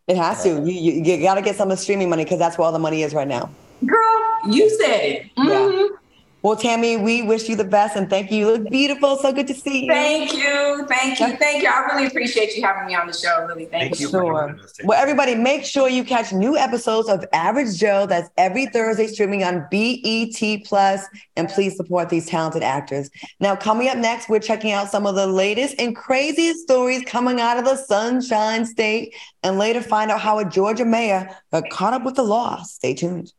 [0.10, 0.50] It has to.
[0.50, 2.72] You, you, you got to get some of the streaming money because that's where all
[2.72, 3.52] the money is right now.
[3.86, 5.36] Girl, you said it.
[5.38, 5.48] Mm-hmm.
[5.50, 5.99] Yeah.
[6.42, 8.38] Well, Tammy, we wish you the best and thank you.
[8.40, 9.18] You look beautiful.
[9.18, 9.92] So good to see you.
[9.92, 10.86] Thank you.
[10.88, 11.36] Thank you.
[11.36, 11.70] Thank you.
[11.70, 13.46] I really appreciate you having me on the show.
[13.46, 14.06] Really, thank, Thank you.
[14.08, 14.12] you.
[14.12, 14.42] for Sure.
[14.48, 14.88] joining us today.
[14.88, 18.06] Well, everybody, make sure you catch new episodes of Average Joe.
[18.06, 20.80] That's every Thursday streaming on BET Plus.
[20.80, 23.10] Plus, and please support these talented actors.
[23.40, 27.42] Now, coming up next, we're checking out some of the latest and craziest stories coming
[27.42, 31.94] out of the Sunshine State, and later find out how a Georgia mayor got caught
[31.94, 32.62] up with the law.
[32.64, 33.34] Stay tuned.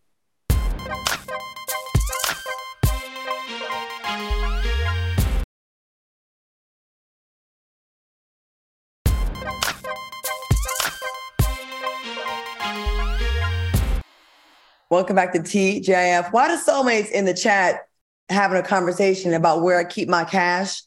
[14.91, 16.33] Welcome back to TGIF.
[16.33, 17.87] Why do soulmates in the chat
[18.29, 20.83] having a conversation about where I keep my cash?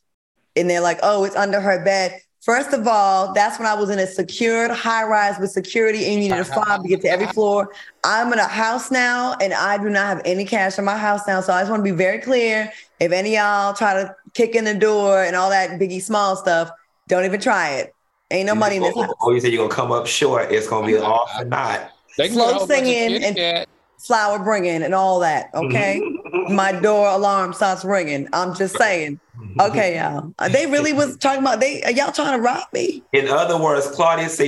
[0.58, 2.20] And they're like, oh, it's under her bed.
[2.42, 6.16] First of all, that's when I was in a secured high rise with security and
[6.16, 7.72] you needed a fob to get to every floor.
[8.04, 11.26] I'm in a house now and I do not have any cash in my house
[11.26, 11.40] now.
[11.40, 12.70] So I just want to be very clear.
[13.00, 16.36] If any of y'all try to kick in the door and all that biggie small
[16.36, 16.70] stuff,
[17.08, 17.96] don't even try it.
[18.32, 19.14] Ain't no money in this house.
[19.22, 20.52] Oh, you said you're gonna come up short.
[20.52, 21.92] It's gonna be off or not.
[22.16, 23.70] Slow get a whole bunch of singing and- Kat.
[24.04, 25.52] Flower bringing and all that.
[25.54, 25.68] Mm-hmm.
[25.68, 26.54] Okay.
[26.54, 28.28] My door alarm starts ringing.
[28.34, 29.20] I'm just saying.
[29.40, 29.62] Mm-hmm.
[29.62, 30.34] Okay, y'all.
[30.40, 33.04] Uh, They really was talking about they are y'all trying to rob me?
[33.14, 34.48] In other words, Claudia said.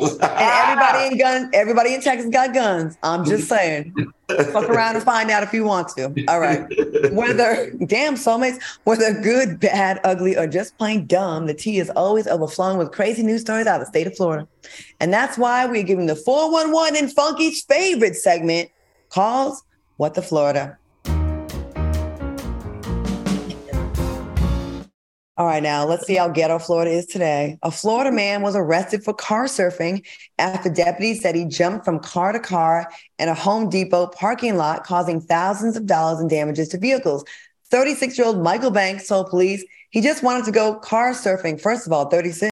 [0.00, 2.96] And everybody in gun, everybody in Texas got guns.
[3.02, 3.94] I'm just saying.
[4.28, 6.12] Fuck around and find out if you want to.
[6.28, 6.66] All right.
[7.12, 12.26] Whether damn soulmates, whether good, bad, ugly, or just plain dumb, the tea is always
[12.26, 14.46] overflowing with crazy news stories out of the state of Florida.
[15.00, 18.70] And that's why we're giving the 411 and Funky's favorite segment
[19.08, 19.62] calls
[19.96, 20.76] What the Florida.
[25.38, 27.56] All right, now let's see how ghetto Florida is today.
[27.62, 30.04] A Florida man was arrested for car surfing
[30.36, 34.82] after deputies said he jumped from car to car in a Home Depot parking lot,
[34.82, 37.24] causing thousands of dollars in damages to vehicles.
[37.70, 41.60] 36 year old Michael Banks told police he just wanted to go car surfing.
[41.60, 42.50] First of all, 36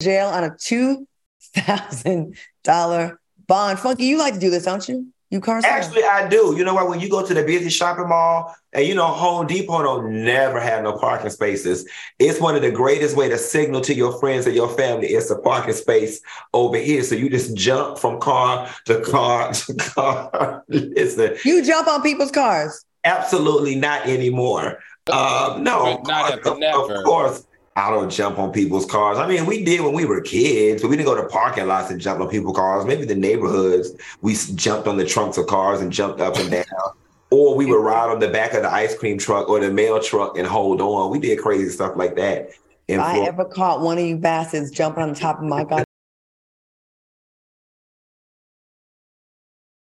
[0.00, 3.16] jail on a $2,000
[3.48, 3.78] bond.
[3.80, 5.08] Funky, you like to do this, don't you?
[5.34, 5.68] You car surf?
[5.68, 6.54] Actually, I do.
[6.56, 6.88] You know what?
[6.88, 10.60] When you go to the busy shopping mall, and you know Home Depot don't never
[10.60, 11.88] have no parking spaces.
[12.20, 15.30] It's one of the greatest way to signal to your friends and your family it's
[15.30, 16.20] a parking space
[16.52, 17.02] over here.
[17.02, 20.62] So you just jump from car to car to car.
[20.68, 22.84] Listen, you jump on people's cars.
[23.04, 24.78] absolutely not anymore.
[25.10, 26.94] Um, no, not of at the course- never.
[26.98, 29.18] Of course, I don't jump on people's cars.
[29.18, 31.90] I mean, we did when we were kids, but we didn't go to parking lots
[31.90, 32.84] and jump on people's cars.
[32.84, 33.90] Maybe the neighborhoods,
[34.22, 36.64] we jumped on the trunks of cars and jumped up and down.
[37.30, 40.00] Or we would ride on the back of the ice cream truck or the mail
[40.00, 41.10] truck and hold on.
[41.10, 42.50] We did crazy stuff like that.
[42.86, 45.84] If I ever caught one of you bastards jumping on the top of my god.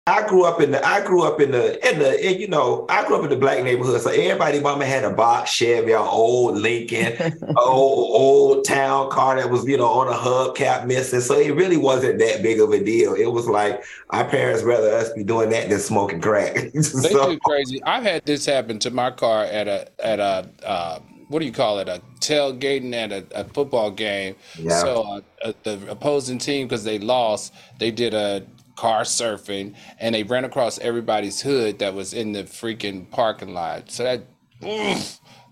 [0.08, 2.86] I grew up in the I grew up in the in the in, you know
[2.88, 5.98] I grew up in the black neighborhood so everybody mama had a box Chevy or
[6.00, 11.38] old Lincoln old old town car that was you know on a hubcap missing so
[11.38, 15.12] it really wasn't that big of a deal it was like our parents rather us
[15.12, 17.80] be doing that than smoking crack They So- do crazy.
[17.84, 21.52] I've had this happen to my car at a at a uh, what do you
[21.52, 21.88] call it?
[21.88, 24.34] A tailgating at a, a football game.
[24.58, 24.80] Yeah.
[24.80, 28.42] So uh, uh, the opposing team, because they lost, they did a
[28.76, 33.90] car surfing and they ran across everybody's hood that was in the freaking parking lot.
[33.90, 34.24] So that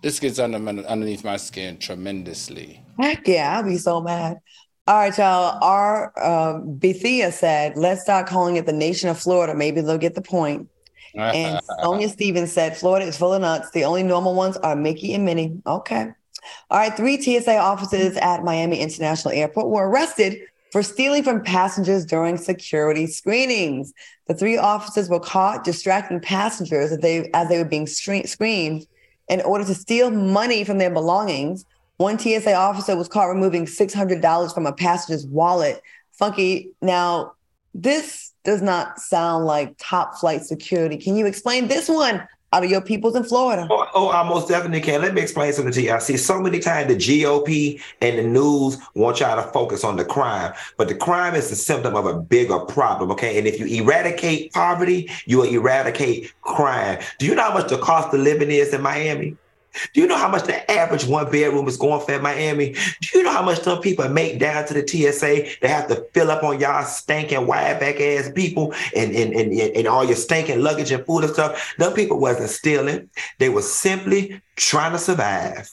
[0.02, 2.82] this gets under, underneath my skin tremendously.
[2.98, 4.38] Heck yeah, I'll be so mad.
[4.86, 5.62] All right, y'all.
[5.62, 9.54] Our um, Bethia said, let's start calling it the nation of Florida.
[9.54, 10.68] Maybe they'll get the point.
[11.14, 13.70] And Sonia Stevens said, Florida is full of nuts.
[13.70, 15.60] The only normal ones are Mickey and Minnie.
[15.66, 16.08] Okay.
[16.70, 16.96] All right.
[16.96, 20.40] Three TSA officers at Miami International Airport were arrested
[20.72, 23.92] for stealing from passengers during security screenings.
[24.26, 28.86] The three officers were caught distracting passengers as they, as they were being screen- screened
[29.28, 31.64] in order to steal money from their belongings.
[31.96, 35.82] One TSA officer was caught removing $600 from a passenger's wallet.
[36.12, 36.70] Funky.
[36.80, 37.32] Now,
[37.74, 40.96] this does not sound like top flight security.
[40.96, 43.66] Can you explain this one out of your peoples in Florida?
[43.70, 45.00] Oh, oh, I most definitely can.
[45.00, 45.92] Let me explain something to you.
[45.92, 49.96] I see so many times the GOP and the news want y'all to focus on
[49.96, 53.10] the crime, but the crime is the symptom of a bigger problem.
[53.12, 53.38] Okay.
[53.38, 56.98] And if you eradicate poverty, you will eradicate crime.
[57.18, 59.36] Do you know how much the cost of living is in Miami?
[59.92, 62.74] Do you know how much the average one bedroom is going for in Miami?
[63.00, 65.58] Do you know how much some people make down to the TSA?
[65.60, 69.52] They have to fill up on y'all stinking wide back ass people and, and, and,
[69.52, 71.74] and all your stinking luggage and food and stuff.
[71.78, 73.08] Them people wasn't stealing.
[73.38, 75.70] They were simply trying to survive.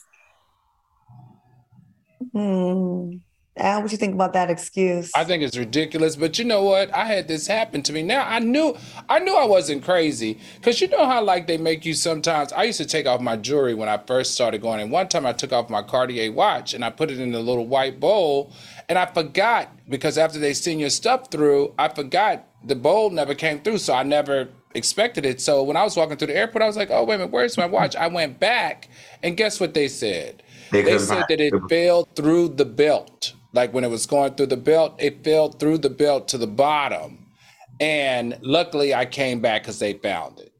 [2.32, 3.16] Hmm.
[3.58, 5.10] Al, what you think about that excuse?
[5.14, 6.94] I think it's ridiculous, but you know what?
[6.94, 8.02] I had this happen to me.
[8.02, 8.76] Now I knew
[9.08, 12.52] I knew I wasn't crazy because you know how like they make you sometimes.
[12.52, 15.26] I used to take off my jewelry when I first started going, and one time
[15.26, 18.52] I took off my Cartier watch and I put it in a little white bowl,
[18.88, 23.34] and I forgot because after they send your stuff through, I forgot the bowl never
[23.34, 25.40] came through, so I never expected it.
[25.40, 27.32] So when I was walking through the airport, I was like, "Oh wait a minute,
[27.32, 28.88] where's my watch?" I went back,
[29.22, 30.44] and guess what they said?
[30.70, 31.62] They They said that it it.
[31.68, 33.34] fell through the belt.
[33.52, 36.46] Like when it was going through the belt, it fell through the belt to the
[36.46, 37.26] bottom.
[37.80, 40.52] And luckily I came back because they found it.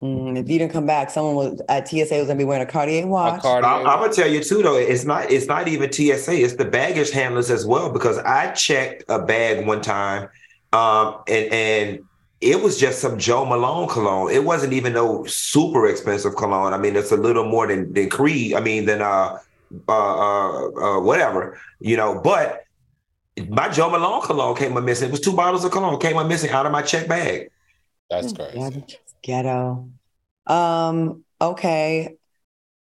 [0.00, 2.70] Hmm, if you didn't come back, someone was at TSA was gonna be wearing a
[2.70, 3.42] Cartier A watch.
[3.42, 3.68] Cartier.
[3.68, 4.76] I'm, I'm gonna tell you too, though.
[4.76, 5.30] It's not.
[5.30, 6.34] It's not even TSA.
[6.34, 7.90] It's the baggage handlers as well.
[7.90, 10.28] Because I checked a bag one time,
[10.72, 12.04] um, and and
[12.40, 14.30] it was just some Jo Malone cologne.
[14.30, 16.72] It wasn't even no super expensive cologne.
[16.72, 18.54] I mean, it's a little more than than Creed.
[18.54, 19.38] I mean, than uh,
[19.88, 22.20] uh, uh, uh whatever you know.
[22.20, 22.64] But
[23.48, 25.08] my Jo Malone cologne came up missing.
[25.08, 27.50] It was two bottles of cologne came up missing out of my check bag.
[28.10, 28.58] That's crazy.
[28.58, 28.86] Ghetto.
[29.22, 29.88] Ghetto.
[30.46, 32.16] Um, okay.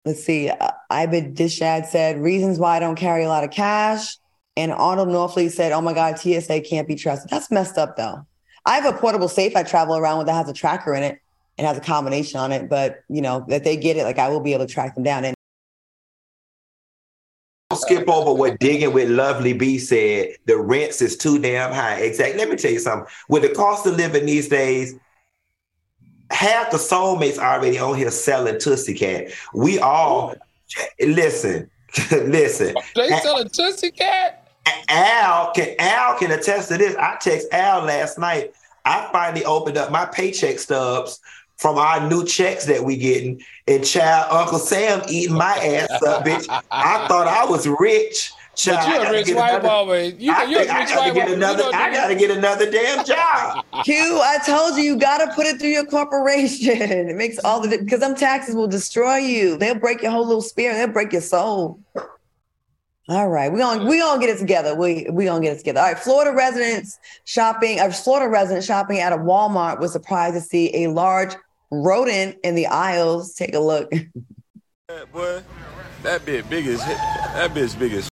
[0.04, 0.50] Let's see.
[0.50, 4.16] Uh, Ibid Dishad said reasons why I don't carry a lot of cash.
[4.56, 7.30] And Arnold Norfleet said, Oh my God, TSA can't be trusted.
[7.30, 8.26] That's messed up though.
[8.64, 11.18] I have a portable safe I travel around with that has a tracker in it
[11.58, 14.28] and has a combination on it, but you know, that they get it, like I
[14.28, 15.24] will be able to track them down.
[15.24, 15.35] And
[17.76, 20.36] Don't skip over what digging with Lovely B said.
[20.46, 21.96] The rents is too damn high.
[22.00, 22.38] Exactly.
[22.38, 23.08] Let me tell you something.
[23.28, 24.94] With the cost of living these days,
[26.30, 29.26] half the soulmates already on here selling Tootsie Cat.
[29.52, 30.34] We all
[31.00, 31.70] listen,
[32.10, 32.74] listen.
[32.94, 34.48] They sell a Tootsie Cat?
[34.88, 36.96] Al can Al can attest to this.
[36.96, 38.54] I text Al last night.
[38.84, 41.20] I finally opened up my paycheck stubs
[41.56, 46.24] from our new checks that we getting, and child Uncle Sam eating my ass up,
[46.24, 46.46] bitch.
[46.70, 48.32] I thought I was rich.
[48.56, 50.16] Child, But I you're a gotta rich get white another- woman.
[50.18, 51.42] You, I, you're think a I rich gotta white get woman.
[51.42, 51.62] Another.
[51.64, 53.64] don't I gotta get another damn job.
[53.84, 56.78] Q, I told you, you got to put it through your corporation.
[57.10, 59.58] It makes all the because them taxes will destroy you.
[59.58, 60.74] They'll break your whole little spirit.
[60.76, 61.80] They'll break your soul.
[63.08, 64.74] All right, we gonna we gonna get it together.
[64.74, 65.80] We we gonna get it together.
[65.80, 67.78] All right, Florida residents shopping.
[67.78, 71.34] A Florida resident shopping at a Walmart was surprised to see a large
[71.70, 73.34] rodent in the aisles.
[73.34, 73.90] Take a look.
[75.12, 75.42] Boy,
[76.02, 78.08] that bit big as that bitch big as.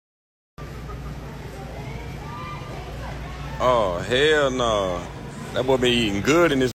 [3.61, 5.01] Oh hell no!
[5.55, 6.73] That boy been eating good in this.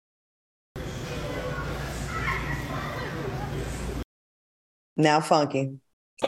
[4.97, 5.77] Now, funky.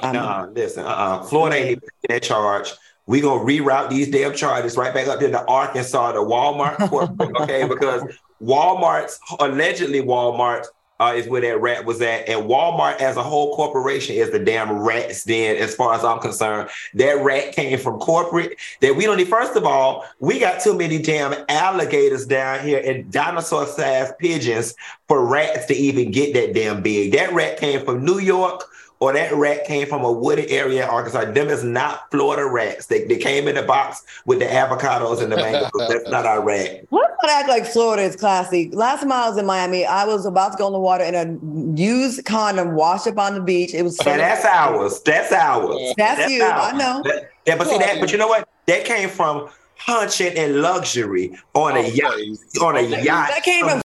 [0.02, 1.24] I'm- Nah, listen, uh-uh.
[1.24, 2.74] Florida ain't even taking that charge.
[3.08, 7.12] We gonna reroute these damn charges right back up to the Arkansas, the Walmart court,
[7.42, 7.68] okay?
[7.68, 8.04] Because
[8.42, 10.66] Walmart's allegedly Walmart
[11.00, 14.40] uh, is where that rat was at, and Walmart as a whole corporation is the
[14.40, 15.58] damn rat's den.
[15.58, 18.58] As far as I'm concerned, that rat came from corporate.
[18.80, 19.28] That we don't need.
[19.28, 24.74] First of all, we got too many damn alligators down here and dinosaur-sized pigeons
[25.08, 27.12] for rats to even get that damn big.
[27.12, 28.64] That rat came from New York
[29.00, 31.32] or that rat came from a wooded area in Arkansas.
[31.32, 32.86] Them is not Florida rats.
[32.86, 35.72] They, they came in a box with the avocados and the mangoes.
[35.90, 36.86] That's not our rat.
[37.22, 38.70] Don't act like Florida is classy.
[38.72, 41.16] Last time I was in Miami, I was about to go in the water and
[41.16, 43.74] a used condom washed up on the beach.
[43.74, 44.00] It was.
[44.00, 45.02] And that's ours.
[45.02, 45.94] That's ours.
[45.98, 46.44] That's, you.
[46.44, 46.74] ours.
[46.74, 47.02] I know.
[47.04, 48.00] That- yeah, but see that.
[48.00, 48.48] But you know what?
[48.66, 52.14] That came from hunching in luxury on a Oh, yacht.
[52.14, 52.58] please.
[52.62, 53.30] On a yacht.
[53.30, 53.82] That came from.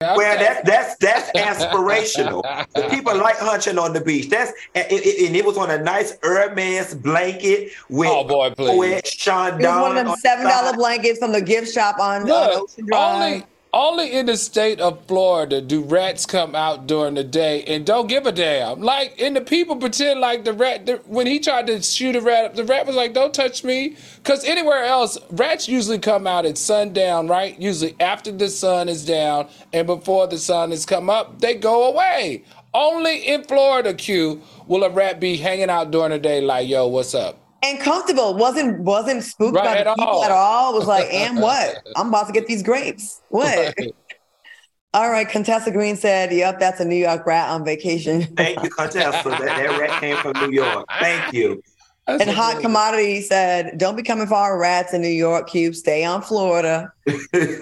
[0.00, 2.42] Well, that's that's that's aspirational.
[2.72, 4.30] The people like hunching on the beach.
[4.30, 8.78] That's and it, and it was on a nice Hermes blanket with Oh, boy, please.
[8.78, 10.76] with Sean It was one of them seven dollar side.
[10.76, 13.14] blankets from the gift shop on, on Ocean Drive.
[13.32, 17.86] only only in the state of Florida do rats come out during the day and
[17.86, 18.80] don't give a damn.
[18.80, 20.86] Like, and the people pretend like the rat.
[20.86, 23.96] The, when he tried to shoot a rat, the rat was like, "Don't touch me,"
[24.16, 27.58] because anywhere else, rats usually come out at sundown, right?
[27.60, 31.88] Usually after the sun is down and before the sun has come up, they go
[31.88, 32.44] away.
[32.74, 36.86] Only in Florida, Q, will a rat be hanging out during the day, like, "Yo,
[36.88, 38.34] what's up?" And comfortable.
[38.36, 40.24] wasn't wasn't spooked Right, by the at people all.
[40.24, 40.74] at all.
[40.74, 41.76] Was like, and what?
[41.96, 43.20] I'm about to get these grapes.
[43.28, 43.74] What?
[44.92, 48.70] All right, Contessa Green said, "Yep, that's a New York rat on vacation." Thank you,
[48.70, 49.22] Contessa.
[49.28, 50.84] That, that rat came from New York.
[50.98, 51.62] Thank you.
[52.18, 52.60] That's And Hot.
[52.60, 55.74] Commodity said, "Don't be coming for our rats in New York, Cube.
[55.74, 56.92] Stay on Florida."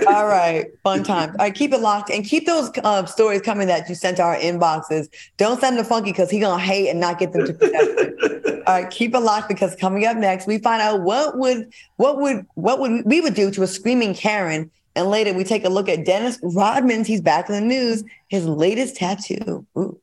[0.07, 1.31] All right, fun time.
[1.31, 4.23] All right, keep it locked and keep those uh, stories coming that you sent to
[4.23, 5.09] our inboxes.
[5.37, 8.63] Don't send them to Funky because he gonna hate and not get them to production.
[8.67, 12.19] All right, keep it locked because coming up next, we find out what would what
[12.19, 15.69] would what would we would do to a screaming Karen, and later we take a
[15.69, 17.07] look at Dennis Rodman's.
[17.07, 18.03] He's back in the news.
[18.29, 19.67] His latest tattoo.
[19.77, 20.01] Ooh.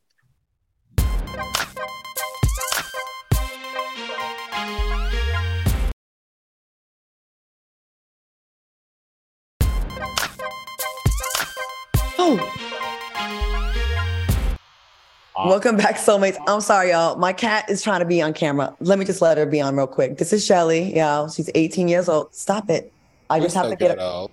[15.46, 16.38] Welcome back, soulmates.
[16.48, 17.18] I'm sorry, y'all.
[17.18, 18.76] My cat is trying to be on camera.
[18.80, 20.18] Let me just let her be on real quick.
[20.18, 21.30] This is Shelly, y'all.
[21.30, 22.34] She's 18 years old.
[22.34, 22.92] Stop it.
[23.30, 24.28] I just have to get her.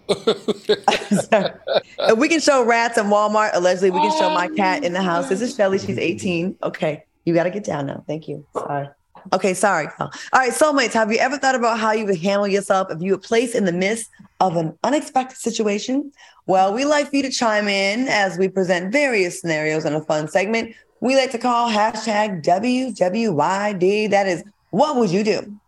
[1.99, 3.51] If we can show rats in Walmart.
[3.53, 5.29] Allegedly, we can show my oh, cat in the house.
[5.29, 5.79] This is Shelly.
[5.79, 6.57] She's 18.
[6.63, 7.05] Okay.
[7.27, 8.03] You got to get down now.
[8.07, 8.47] Thank you.
[8.55, 8.89] Sorry.
[9.35, 9.89] Okay, sorry.
[9.99, 10.11] y'all.
[10.33, 13.13] All right, soulmates, have you ever thought about how you would handle yourself if you
[13.13, 14.09] were placed in the midst
[14.41, 16.11] of an unexpected situation?
[16.47, 20.01] Well, we like for you to chime in as we present various scenarios in a
[20.01, 24.11] fun segment we like to call hashtag WWYD.
[24.11, 25.59] That is, what would you do?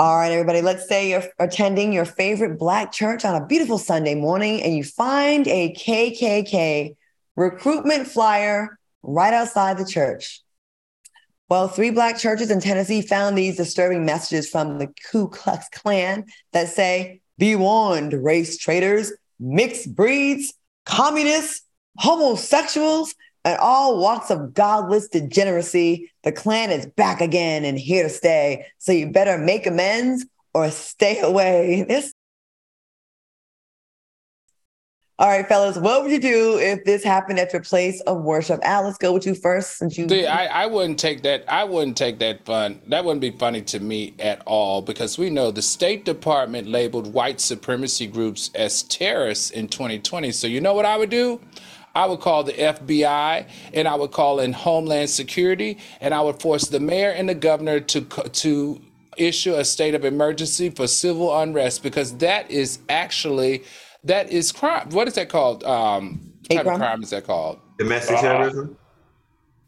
[0.00, 4.16] All right, everybody, let's say you're attending your favorite Black church on a beautiful Sunday
[4.16, 6.96] morning and you find a KKK
[7.36, 10.42] recruitment flyer right outside the church.
[11.48, 16.24] Well, three Black churches in Tennessee found these disturbing messages from the Ku Klux Klan
[16.52, 20.54] that say, Be warned, race traitors, mixed breeds,
[20.84, 21.62] communists,
[21.96, 23.14] homosexuals,
[23.44, 26.10] and all walks of godless degeneracy.
[26.22, 28.66] The Klan is back again and here to stay.
[28.78, 30.24] So you better make amends
[30.54, 31.84] or stay away.
[31.88, 32.12] This.
[35.22, 38.58] All right, fellas, what would you do if this happened at your place of worship?
[38.64, 40.08] Al, let's go with you first, since you.
[40.08, 41.44] See, I, I wouldn't take that.
[41.46, 42.82] I wouldn't take that fun.
[42.88, 47.12] That wouldn't be funny to me at all because we know the State Department labeled
[47.12, 50.32] white supremacy groups as terrorists in 2020.
[50.32, 51.40] So you know what I would do?
[51.94, 56.40] I would call the FBI and I would call in Homeland Security and I would
[56.42, 58.80] force the mayor and the governor to to
[59.16, 63.62] issue a state of emergency for civil unrest because that is actually
[64.04, 64.88] that is crime.
[64.90, 65.64] What is that called?
[65.64, 66.78] Um, Hate type of crime?
[66.80, 67.60] crime is that called?
[67.78, 68.76] Domestic terrorism.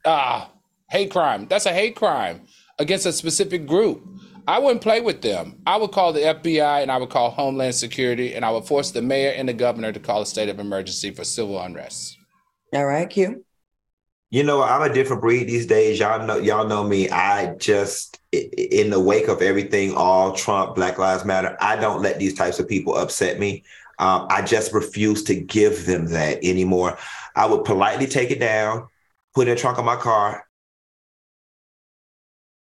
[0.04, 0.50] ah,
[0.90, 1.46] hate crime.
[1.48, 2.42] That's a hate crime
[2.78, 4.02] against a specific group.
[4.46, 5.62] I wouldn't play with them.
[5.66, 8.90] I would call the FBI and I would call Homeland Security and I would force
[8.90, 12.18] the mayor and the governor to call a state of emergency for civil unrest.
[12.74, 13.42] All right, Q.
[14.30, 15.98] You know, I'm a different breed these days.
[16.00, 17.08] Y'all know, y'all know me.
[17.08, 21.76] I just, i- i- in the wake of everything, all Trump, Black Lives Matter, I
[21.76, 23.62] don't let these types of people upset me.
[23.98, 26.98] Um, I just refuse to give them that anymore.
[27.36, 28.88] I would politely take it down,
[29.34, 30.43] put it in the trunk of my car,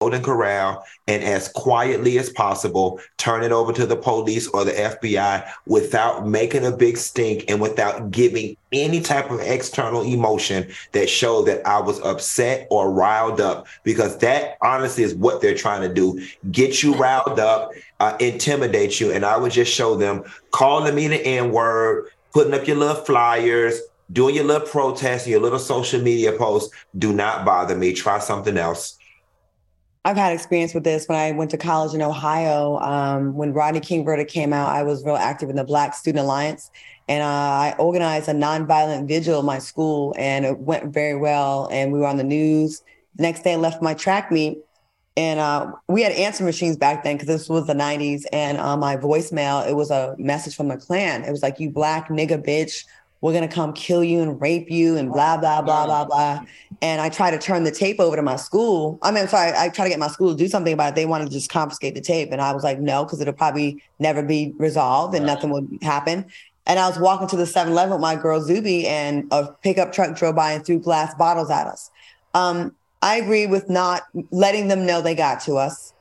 [0.04, 4.74] Golden Corral, and as quietly as possible, turn it over to the police or the
[4.74, 11.10] FBI without making a big stink and without giving any type of external emotion that
[11.10, 15.88] showed that I was upset or riled up, because that honestly is what they're trying
[15.88, 19.14] to do get you riled up, uh, intimidate you.
[19.14, 23.06] And I would just show them calling me the N word, putting up your little
[23.06, 23.80] flyers,
[24.12, 26.76] doing your little protests, your little social media posts.
[26.98, 27.94] Do not bother me.
[27.94, 28.98] Try something else.
[30.06, 32.78] I've had experience with this when I went to college in Ohio.
[32.80, 36.26] Um, when Rodney King verdict came out, I was real active in the Black Student
[36.26, 36.72] Alliance,
[37.08, 41.70] and uh, I organized a nonviolent vigil in my school, and it went very well.
[41.72, 42.82] And we were on the news.
[43.16, 44.58] The next day, I left my track meet,
[45.16, 48.24] And uh, we had answer machines back then because this was the 90s.
[48.34, 51.24] And on my voicemail, it was a message from the Klan.
[51.24, 52.86] It was like, you black nigga bitch,
[53.24, 56.44] we're going to come kill you and rape you and blah, blah, blah, blah, blah.
[56.82, 59.00] And I try to turn the tape over to my school.
[59.02, 60.96] I mean, I'm sorry, I try to get my school to do something about it.
[60.96, 62.34] They wanted to just confiscate the tape.
[62.34, 66.26] And I was like, no, because it'll probably never be resolved and nothing would happen.
[66.66, 69.94] And I was walking to the 7 Eleven with my girl Zuby, and a pickup
[69.94, 71.92] truck drove by and threw glass bottles at us.
[72.34, 75.93] Um, I agree with not letting them know they got to us,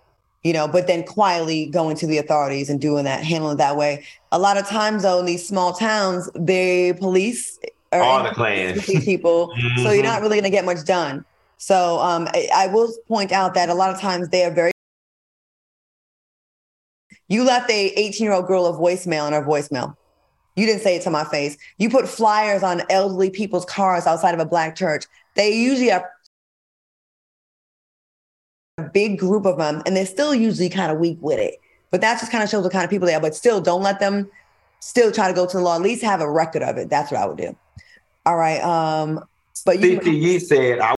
[0.43, 3.77] you know, but then quietly going to the authorities and doing that, handling it that
[3.77, 4.05] way.
[4.33, 7.59] A lot of times, though, in these small towns, the police
[7.93, 8.81] are All the Klan.
[8.81, 9.95] people, so Mhm.
[9.95, 11.25] you're not really going to get much done.
[11.59, 14.73] So um, I, I will point out that a lot of times they are very.
[17.29, 19.95] You left a 18 year old girl a voicemail in her voicemail.
[20.57, 21.57] You didn't say it to my face.
[21.79, 25.05] You put flyers on elderly people's cars outside of a black church.
[25.35, 26.11] They usually are
[28.83, 31.61] big group of them, and they're still usually kind of weak with it.
[31.91, 33.21] But that just kind of shows the kind of people they are.
[33.21, 34.31] But still, don't let them
[34.81, 35.77] still try to go to the law.
[35.77, 36.91] At least have a record of it.
[36.91, 37.57] That's what I would do.
[38.25, 38.63] All right.
[38.63, 39.25] Um,
[39.65, 40.95] but you said, I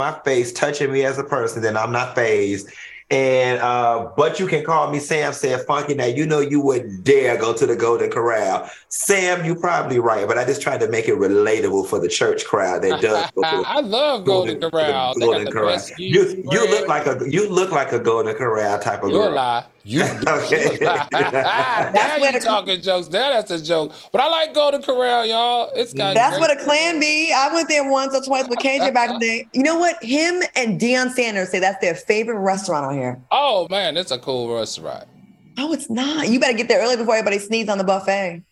[0.00, 2.70] my face touching me as a person, then I'm not phased.
[3.10, 5.94] And uh, but you can call me Sam said Funky.
[5.94, 8.68] Now you know you wouldn't dare go to the Golden Corral.
[8.88, 12.44] Sam, you're probably right, but I just tried to make it relatable for the church
[12.44, 15.14] crowd that does go to the I love Golden Corral.
[15.14, 15.80] Golden Corral.
[15.96, 19.28] You you look like a you look like a Golden Corral type of You're a
[19.28, 19.66] girl.
[19.88, 19.94] Lie.
[19.94, 20.78] You Okay.
[20.82, 23.08] now where you the- talking jokes.
[23.10, 23.92] Now that's a joke.
[24.12, 25.70] But I like Golden Corral, y'all.
[25.74, 27.32] It's got That's great- what a clan be.
[27.34, 29.48] I went there once or twice with KJ back in the day.
[29.52, 30.02] You know what?
[30.02, 33.20] Him and Deion Sanders say that's their favorite restaurant on here.
[33.30, 35.04] Oh man, it's a cool restaurant.
[35.56, 36.28] No, it's not.
[36.28, 38.42] You better get there early before everybody sneezes on the buffet.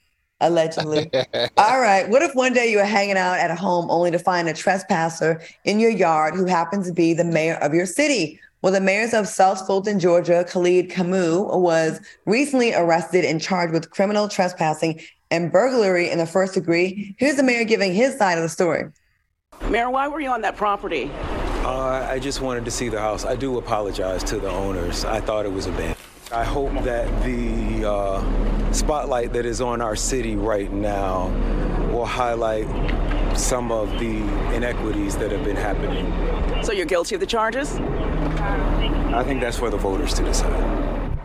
[0.41, 1.11] Allegedly.
[1.57, 2.07] All right.
[2.11, 4.53] What if one day you were hanging out at a home only to find a
[4.53, 8.39] trespasser in your yard who happens to be the mayor of your city?
[8.63, 13.91] Well, the mayors of South Fulton, Georgia, Khalid Kamau, was recently arrested and charged with
[13.91, 15.01] criminal trespassing
[15.31, 17.15] and burglary in the first degree.
[17.19, 18.91] Here's the mayor giving his side of the story.
[19.69, 21.11] Mayor, why were you on that property?
[21.65, 23.25] Uh, I just wanted to see the house.
[23.25, 25.05] I do apologize to the owners.
[25.05, 25.96] I thought it was a abandoned.
[26.33, 31.29] I hope that the uh, spotlight that is on our city right now
[31.93, 32.67] will highlight
[33.39, 34.23] some of the
[34.53, 36.65] inequities that have been happening.
[36.65, 37.77] So you're guilty of the charges?
[37.77, 41.17] I think that's for the voters to decide.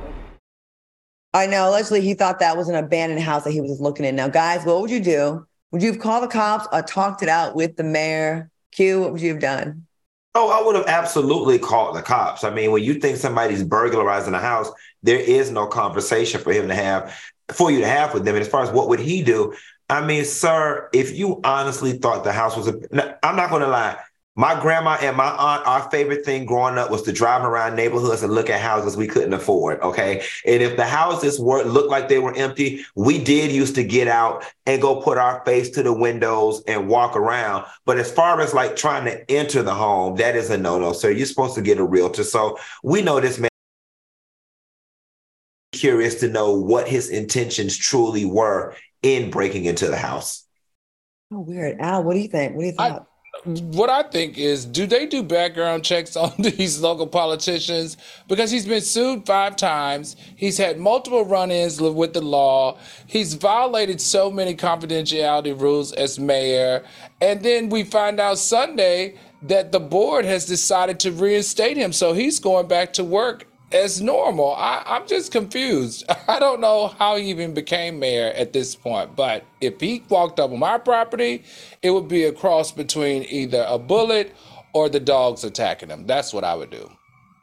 [1.34, 1.70] I know.
[1.70, 4.16] Allegedly, he thought that was an abandoned house that he was looking in.
[4.16, 5.47] Now, guys, what would you do?
[5.72, 8.52] Would you have called the cops or talked it out with the mayor?
[8.72, 9.88] Q, what would you have done?
[10.34, 12.44] Oh, I would have absolutely called the cops.
[12.44, 14.72] I mean, when you think somebody's burglarizing a house,
[15.04, 17.14] there is no conversation for him to have,
[17.52, 18.36] for you to have with them.
[18.36, 19.54] And as far as what would he do?
[19.90, 23.68] I mean, sir, if you honestly thought the house was a, I'm not going to
[23.68, 23.98] lie.
[24.36, 28.24] My grandma and my aunt, our favorite thing growing up was to drive around neighborhoods
[28.24, 29.82] and look at houses we couldn't afford.
[29.82, 30.24] Okay.
[30.46, 34.08] And if the houses were looked like they were empty, we did used to get
[34.08, 37.66] out and go put our face to the windows and walk around.
[37.86, 40.94] But as far as like trying to enter the home, that is a no-no.
[40.94, 42.24] So you're supposed to get a realtor.
[42.24, 43.50] So we know this man
[45.74, 50.46] curious to know what his intentions truly were in breaking into the house.
[51.34, 51.80] Oh, weird.
[51.80, 52.56] Al, what do you think?
[52.56, 53.02] What do you think?
[53.44, 57.98] What I think is, do they do background checks on these local politicians?
[58.28, 60.16] Because he's been sued five times.
[60.36, 62.78] He's had multiple run-ins with the law.
[63.08, 66.84] He's violated so many confidentiality rules as mayor.
[67.20, 71.94] And then we find out Sunday that the board has decided to reinstate him.
[71.94, 74.53] So he's going back to work as normal.
[74.55, 76.05] I, I'm just confused.
[76.28, 79.15] I don't know how he even became mayor at this point.
[79.15, 81.43] But if he walked up on my property,
[81.82, 84.36] it would be a cross between either a bullet
[84.74, 86.05] or the dogs attacking him.
[86.05, 86.89] That's what I would do.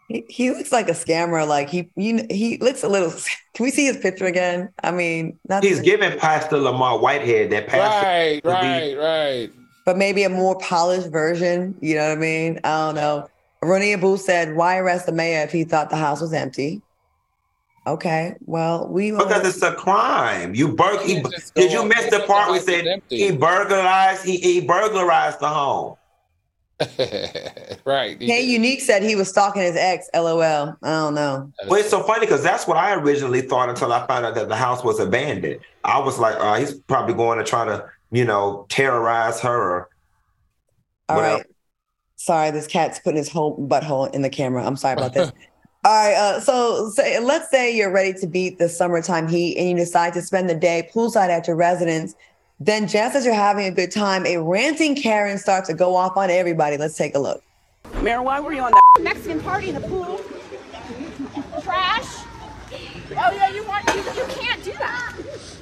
[0.09, 1.47] He, he looks like a scammer.
[1.47, 3.11] Like he, you, he looks a little.
[3.55, 4.71] Can we see his picture again?
[4.83, 8.07] I mean, not He's giving Pastor Lamor Whitehead that pastor.
[8.07, 9.51] Right, right, right.
[9.85, 11.77] but maybe a more polished version.
[11.81, 12.61] You know what I mean?
[12.65, 13.29] I don't know.
[13.63, 16.83] Ronia Boo said, "Why arrest the mayor if he thought the house was empty?"
[17.87, 20.55] Okay, well, we Because it's a crime.
[20.55, 21.01] You burg.
[21.01, 21.23] He,
[21.55, 24.27] did you miss the part we said he burglarized?
[24.27, 25.97] He, he burglarized the home.
[27.85, 28.21] right.
[28.21, 30.09] K Unique said he was stalking his ex.
[30.15, 30.77] LOL.
[30.83, 31.51] I don't know.
[31.67, 34.49] Well, it's so funny because that's what I originally thought until I found out that
[34.49, 35.61] the house was abandoned.
[35.83, 39.59] I was like, uh, he's probably going to try to, you know, terrorize her.
[39.59, 39.89] Or
[41.09, 41.37] All whatever.
[41.39, 41.47] right.
[42.19, 44.67] Sorry, this cat's putting his whole butthole in the camera.
[44.67, 45.31] I'm sorry about this.
[45.85, 46.15] All right.
[46.15, 50.13] Uh, so say, let's say you're ready to beat the summertime heat and you decide
[50.15, 52.17] to spend the day poolside at your residence.
[52.59, 56.17] Then, just as you're having a good time, a ranting Karen starts to go off
[56.17, 56.77] on everybody.
[56.77, 57.41] Let's take a look.
[58.03, 60.21] Mayor, why were you on that Mexican party in the pool.
[61.63, 62.25] Trash.
[63.11, 65.15] Oh yeah, you want you, you can't do that.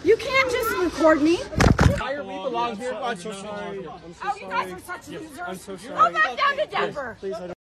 [0.07, 1.41] You can't just record me.
[1.99, 2.95] Higher we belong here.
[2.95, 3.79] I'm so sorry.
[3.79, 5.39] I'm so Oh, you guys are such Yep, losers.
[5.45, 6.13] I'm so sorry.
[6.13, 7.17] Go back down to Denver.
[7.19, 7.53] Please, I don't-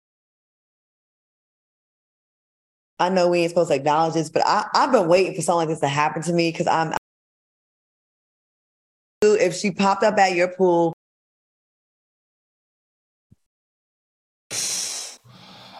[2.99, 5.67] I know we ain't supposed to acknowledge this, but I, I've been waiting for something
[5.67, 6.93] like this to happen to me because I'm.
[9.23, 10.93] If she popped up at your pool,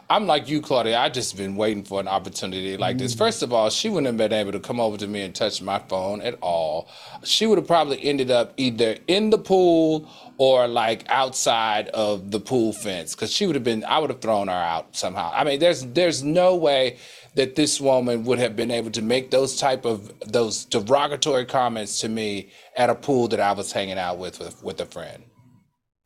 [0.08, 1.00] I'm like you, Claudia.
[1.00, 3.16] I just been waiting for an opportunity like this.
[3.16, 3.18] Mm.
[3.18, 5.64] First of all, she wouldn't have been able to come over to me and touch
[5.64, 6.88] my phone at all.
[7.24, 12.40] She would have probably ended up either in the pool or like outside of the
[12.40, 13.84] pool fence because she would have been.
[13.84, 15.32] I would have thrown her out somehow.
[15.34, 16.98] I mean, there's there's no way
[17.34, 22.00] that this woman would have been able to make those type of those derogatory comments
[22.02, 25.24] to me at a pool that I was hanging out with with, with a friend.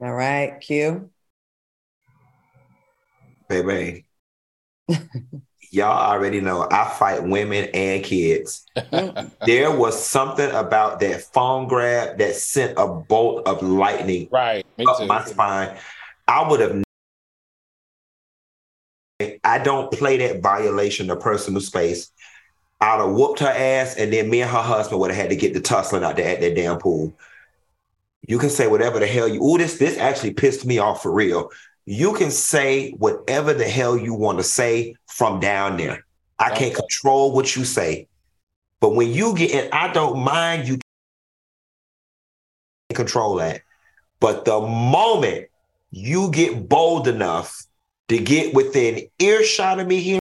[0.01, 1.09] all right, Q.
[3.49, 4.05] baby.
[5.71, 8.65] Y'all already know I fight women and kids.
[9.45, 15.05] there was something about that phone grab that sent a bolt of lightning right up
[15.07, 15.77] my spine.
[16.27, 16.83] I would have.
[19.43, 22.11] I don't play that violation of personal space.
[22.81, 25.35] I'd have whooped her ass, and then me and her husband would have had to
[25.35, 27.13] get the tussling out there at that damn pool.
[28.25, 29.39] You can say whatever the hell you.
[29.43, 31.51] Oh, this this actually pissed me off for real.
[31.91, 36.05] You can say whatever the hell you want to say from down there.
[36.37, 38.07] I can't control what you say,
[38.79, 40.77] but when you get in, I don't mind you
[42.93, 43.63] control that.
[44.19, 45.47] But the moment
[45.89, 47.65] you get bold enough
[48.09, 50.19] to get within earshot of me here,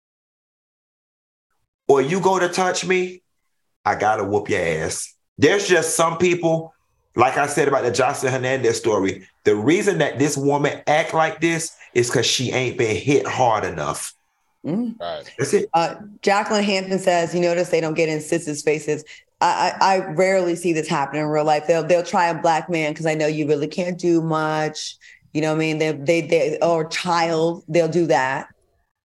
[1.87, 3.21] or you go to touch me,
[3.85, 5.15] I gotta whoop your ass.
[5.37, 6.73] There's just some people,
[7.19, 9.27] like I said about the Joseline Hernandez story.
[9.45, 13.65] The reason that this woman act like this is because she ain't been hit hard
[13.65, 14.15] enough.
[14.63, 15.25] Right.
[15.39, 15.69] That's it.
[15.75, 19.05] Uh, Jacqueline Hampton says, "You notice they don't get in sisters' faces.
[19.41, 21.67] I, I, I rarely see this happen in real life.
[21.67, 24.97] They'll they'll try a black man because I know you really can't do much.
[25.33, 25.79] You know what I mean?
[25.79, 28.49] They they they or child they'll do that,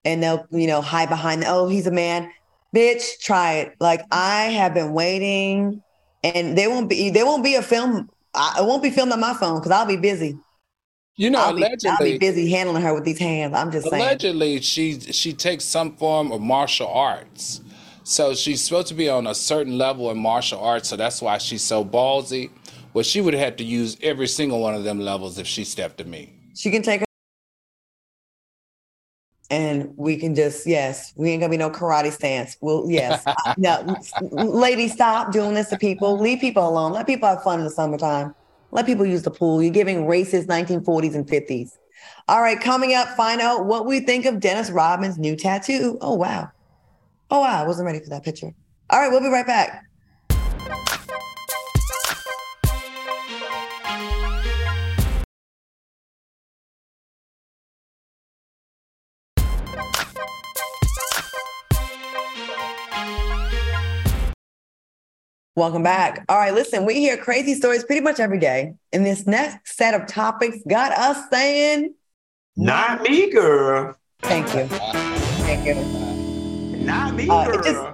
[0.05, 2.31] and they'll you know hide behind oh he's a man,
[2.75, 3.21] bitch.
[3.21, 3.75] Try it.
[3.79, 5.83] Like I have been waiting,
[6.23, 8.11] and there won't be there won't be a film.
[8.35, 10.39] I, it won't be filmed on my phone because I'll be busy.
[11.16, 13.55] You know, I'll be, I'll be busy handling her with these hands.
[13.55, 14.03] I'm just saying.
[14.03, 17.61] allegedly she she takes some form of martial arts.
[18.05, 21.39] So she's supposed to be on a certain level in martial arts, so that's why
[21.39, 22.51] she's so ballsy.
[22.95, 25.99] Well, she would have to use every single one of them levels if she stepped
[25.99, 26.33] to me.
[26.55, 27.07] She can take her.
[29.53, 32.57] And we can just, yes, we ain't gonna be no karate stance.
[32.63, 33.23] Well, yes.
[33.59, 33.99] no,
[34.33, 36.19] ladies, stop doing this to people.
[36.19, 36.93] Leave people alone.
[36.93, 38.35] Let people have fun in the summertime.
[38.71, 39.63] Let people use the pool.
[39.63, 41.73] You're giving racist 1940s and 50s.
[42.29, 45.99] All right, coming up, find out what we think of Dennis Rodman's new tattoo.
[46.01, 46.51] Oh, wow.
[47.31, 47.63] Oh, wow.
[47.63, 48.55] I wasn't ready for that picture.
[48.89, 49.85] All right, we'll be right back.
[65.55, 66.25] Welcome back.
[66.31, 68.73] All right, listen, we hear crazy stories pretty much every day.
[68.91, 71.95] And this next set of topics got us saying,
[72.57, 73.95] Not me, girl.
[74.23, 74.65] Thank you.
[75.45, 75.75] Thank you.
[76.85, 77.59] Not me, Uh, girl.
[77.59, 77.87] it just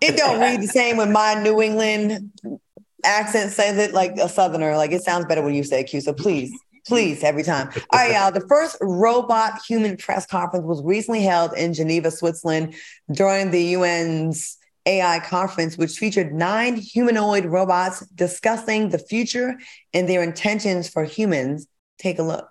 [0.00, 2.30] it don't read the same when my New England
[3.04, 4.76] accent says it like a southerner.
[4.76, 6.00] Like it sounds better when you say it, Q.
[6.00, 6.52] So please,
[6.86, 7.70] please, every time.
[7.90, 8.30] All right, y'all.
[8.30, 12.74] The first robot human press conference was recently held in Geneva, Switzerland
[13.10, 19.58] during the UN's AI conference, which featured nine humanoid robots discussing the future
[19.92, 21.66] and their intentions for humans.
[21.98, 22.50] Take a look.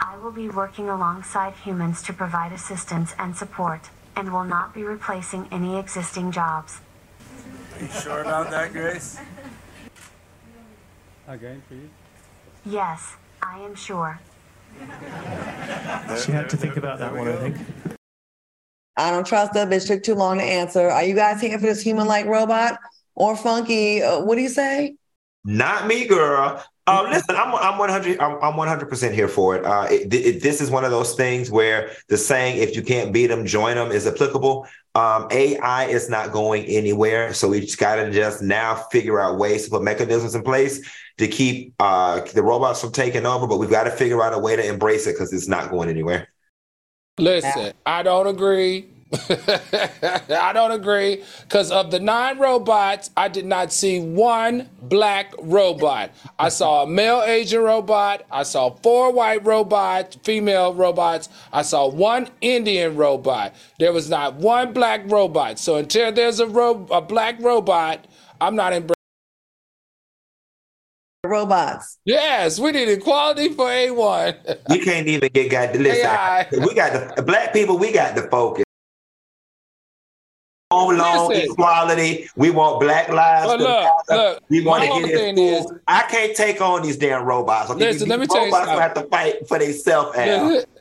[0.00, 4.82] I will be working alongside humans to provide assistance and support, and will not be
[4.82, 6.80] replacing any existing jobs.
[7.76, 9.18] Are you sure about that, Grace?
[11.28, 11.90] Again, for you.
[12.66, 14.20] Yes, I am sure.
[16.24, 17.56] She had to think about that one, I think.
[19.00, 19.66] I don't trust her.
[19.66, 20.90] Bitch took too long to answer.
[20.90, 22.78] Are you guys here for this human-like robot
[23.14, 24.02] or funky?
[24.02, 24.96] Uh, what do you say?
[25.44, 26.62] Not me, girl.
[26.86, 29.64] Um, listen, I'm I'm 100 I'm, I'm 100% here for it.
[29.64, 30.42] Uh, it, it.
[30.42, 33.76] This is one of those things where the saying "if you can't beat them, join
[33.76, 34.66] them" is applicable.
[34.94, 39.38] Um, AI is not going anywhere, so we just got to just now figure out
[39.38, 40.84] ways to put mechanisms in place
[41.18, 43.46] to keep uh, the robots from taking over.
[43.46, 45.88] But we've got to figure out a way to embrace it because it's not going
[45.88, 46.28] anywhere.
[47.18, 48.89] Listen, I don't agree.
[49.28, 56.12] I don't agree because of the nine robots, I did not see one black robot.
[56.38, 58.24] I saw a male Asian robot.
[58.30, 61.28] I saw four white robots, female robots.
[61.52, 63.54] I saw one Indian robot.
[63.80, 65.58] There was not one black robot.
[65.58, 68.06] So until there's a, ro- a black robot,
[68.40, 68.88] I'm not in.
[71.24, 71.98] Robots.
[72.04, 74.58] Yes, we need equality for A1.
[74.70, 76.06] You can't even get got to listen.
[76.06, 76.48] AI.
[76.52, 77.76] We got the black people.
[77.76, 78.64] We got to focus.
[80.72, 82.30] Home loan equality.
[82.36, 83.60] We want black lives.
[83.60, 85.80] Look, look, we want to get in thing school.
[85.88, 87.70] I can't take on these damn robots.
[87.70, 87.80] Okay?
[87.80, 90.16] Listen, These let me tell you robots have to fight for themselves.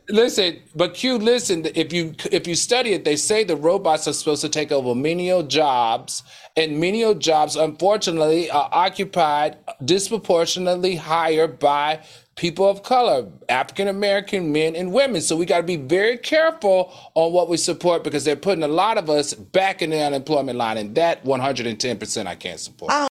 [0.10, 1.66] Li- Listen, but Q, listen.
[1.76, 4.95] If you if you study it, they say the robots are supposed to take over
[4.95, 6.24] menial jobs,
[6.57, 12.01] and menial jobs, unfortunately, are occupied disproportionately higher by
[12.36, 15.22] people of color, African American men and women.
[15.22, 18.68] So we got to be very careful on what we support because they're putting a
[18.68, 22.91] lot of us back in the unemployment line, and that 110 percent I can't support.
[22.91, 23.07] Um,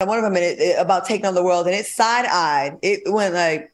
[0.00, 2.78] I one of them about taking on the world, and it side eyed.
[2.82, 3.73] It went like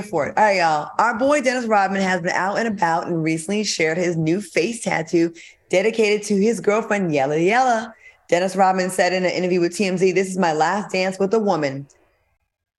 [0.00, 0.36] for it.
[0.36, 0.90] All right, y'all.
[0.98, 4.82] Our boy Dennis Rodman has been out and about and recently shared his new face
[4.82, 5.32] tattoo
[5.68, 7.94] dedicated to his girlfriend Yella Yella.
[8.28, 11.38] Dennis Rodman said in an interview with TMZ, "This is my last dance with a
[11.38, 11.86] woman."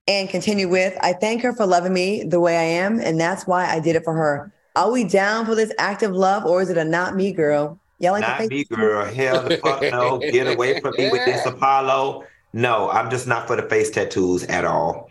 [0.07, 3.45] And continued with, I thank her for loving me the way I am, and that's
[3.45, 4.51] why I did it for her.
[4.75, 7.79] Are we down for this act of love, or is it a not me girl?
[7.99, 9.05] Y'all like the Not face me, girl.
[9.05, 10.17] Hell the fuck no.
[10.19, 12.23] Get away from me with this Apollo.
[12.51, 15.09] No, I'm just not for the face tattoos at all.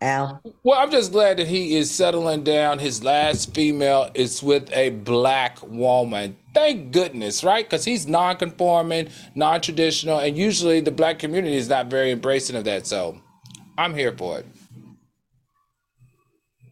[0.00, 0.40] Al.
[0.62, 2.78] Well, I'm just glad that he is settling down.
[2.78, 6.36] His last female is with a black woman.
[6.54, 7.64] Thank goodness, right?
[7.64, 12.86] Because he's non-conforming, non-traditional, and usually the black community is not very embracing of that.
[12.86, 13.20] So,
[13.76, 14.46] I'm here for it.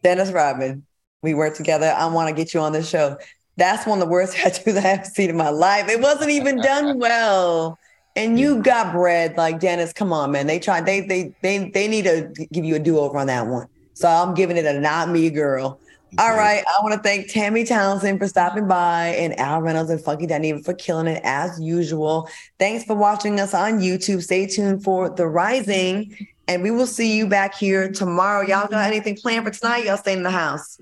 [0.03, 0.85] Dennis Robin,
[1.21, 1.93] we work together.
[1.97, 3.17] I want to get you on this show.
[3.57, 5.89] That's one of the worst tattoos I have seen in my life.
[5.89, 7.77] It wasn't even done well.
[8.17, 9.93] And you got bread, like Dennis.
[9.93, 10.47] Come on, man.
[10.47, 10.87] They tried.
[10.87, 13.67] They they they they need to give you a do over on that one.
[13.93, 15.79] So I'm giving it a not me girl.
[16.17, 16.63] All right.
[16.67, 20.63] I want to thank Tammy Townsend for stopping by and Al Reynolds and Funky Danny
[20.63, 22.29] for killing it as usual.
[22.59, 24.23] Thanks for watching us on YouTube.
[24.23, 26.15] Stay tuned for The Rising.
[26.47, 28.41] And we will see you back here tomorrow.
[28.41, 29.85] Y'all got anything planned for tonight?
[29.85, 30.79] Y'all staying in the house.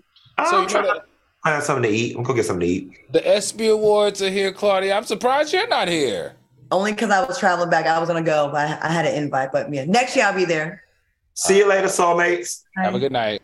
[0.49, 1.05] So you know that
[1.43, 2.15] I have something to eat.
[2.15, 3.11] I'm gonna get something to eat.
[3.11, 4.95] the ESPY Awards are here, Claudia.
[4.95, 6.35] I'm surprised you're not here.
[6.71, 7.85] Only because I was traveling back.
[7.85, 9.51] I was gonna go, but I, I had an invite.
[9.51, 10.83] But yeah, next year I'll be there.
[11.33, 12.63] See you later, soulmates.
[12.77, 13.41] Have a good night.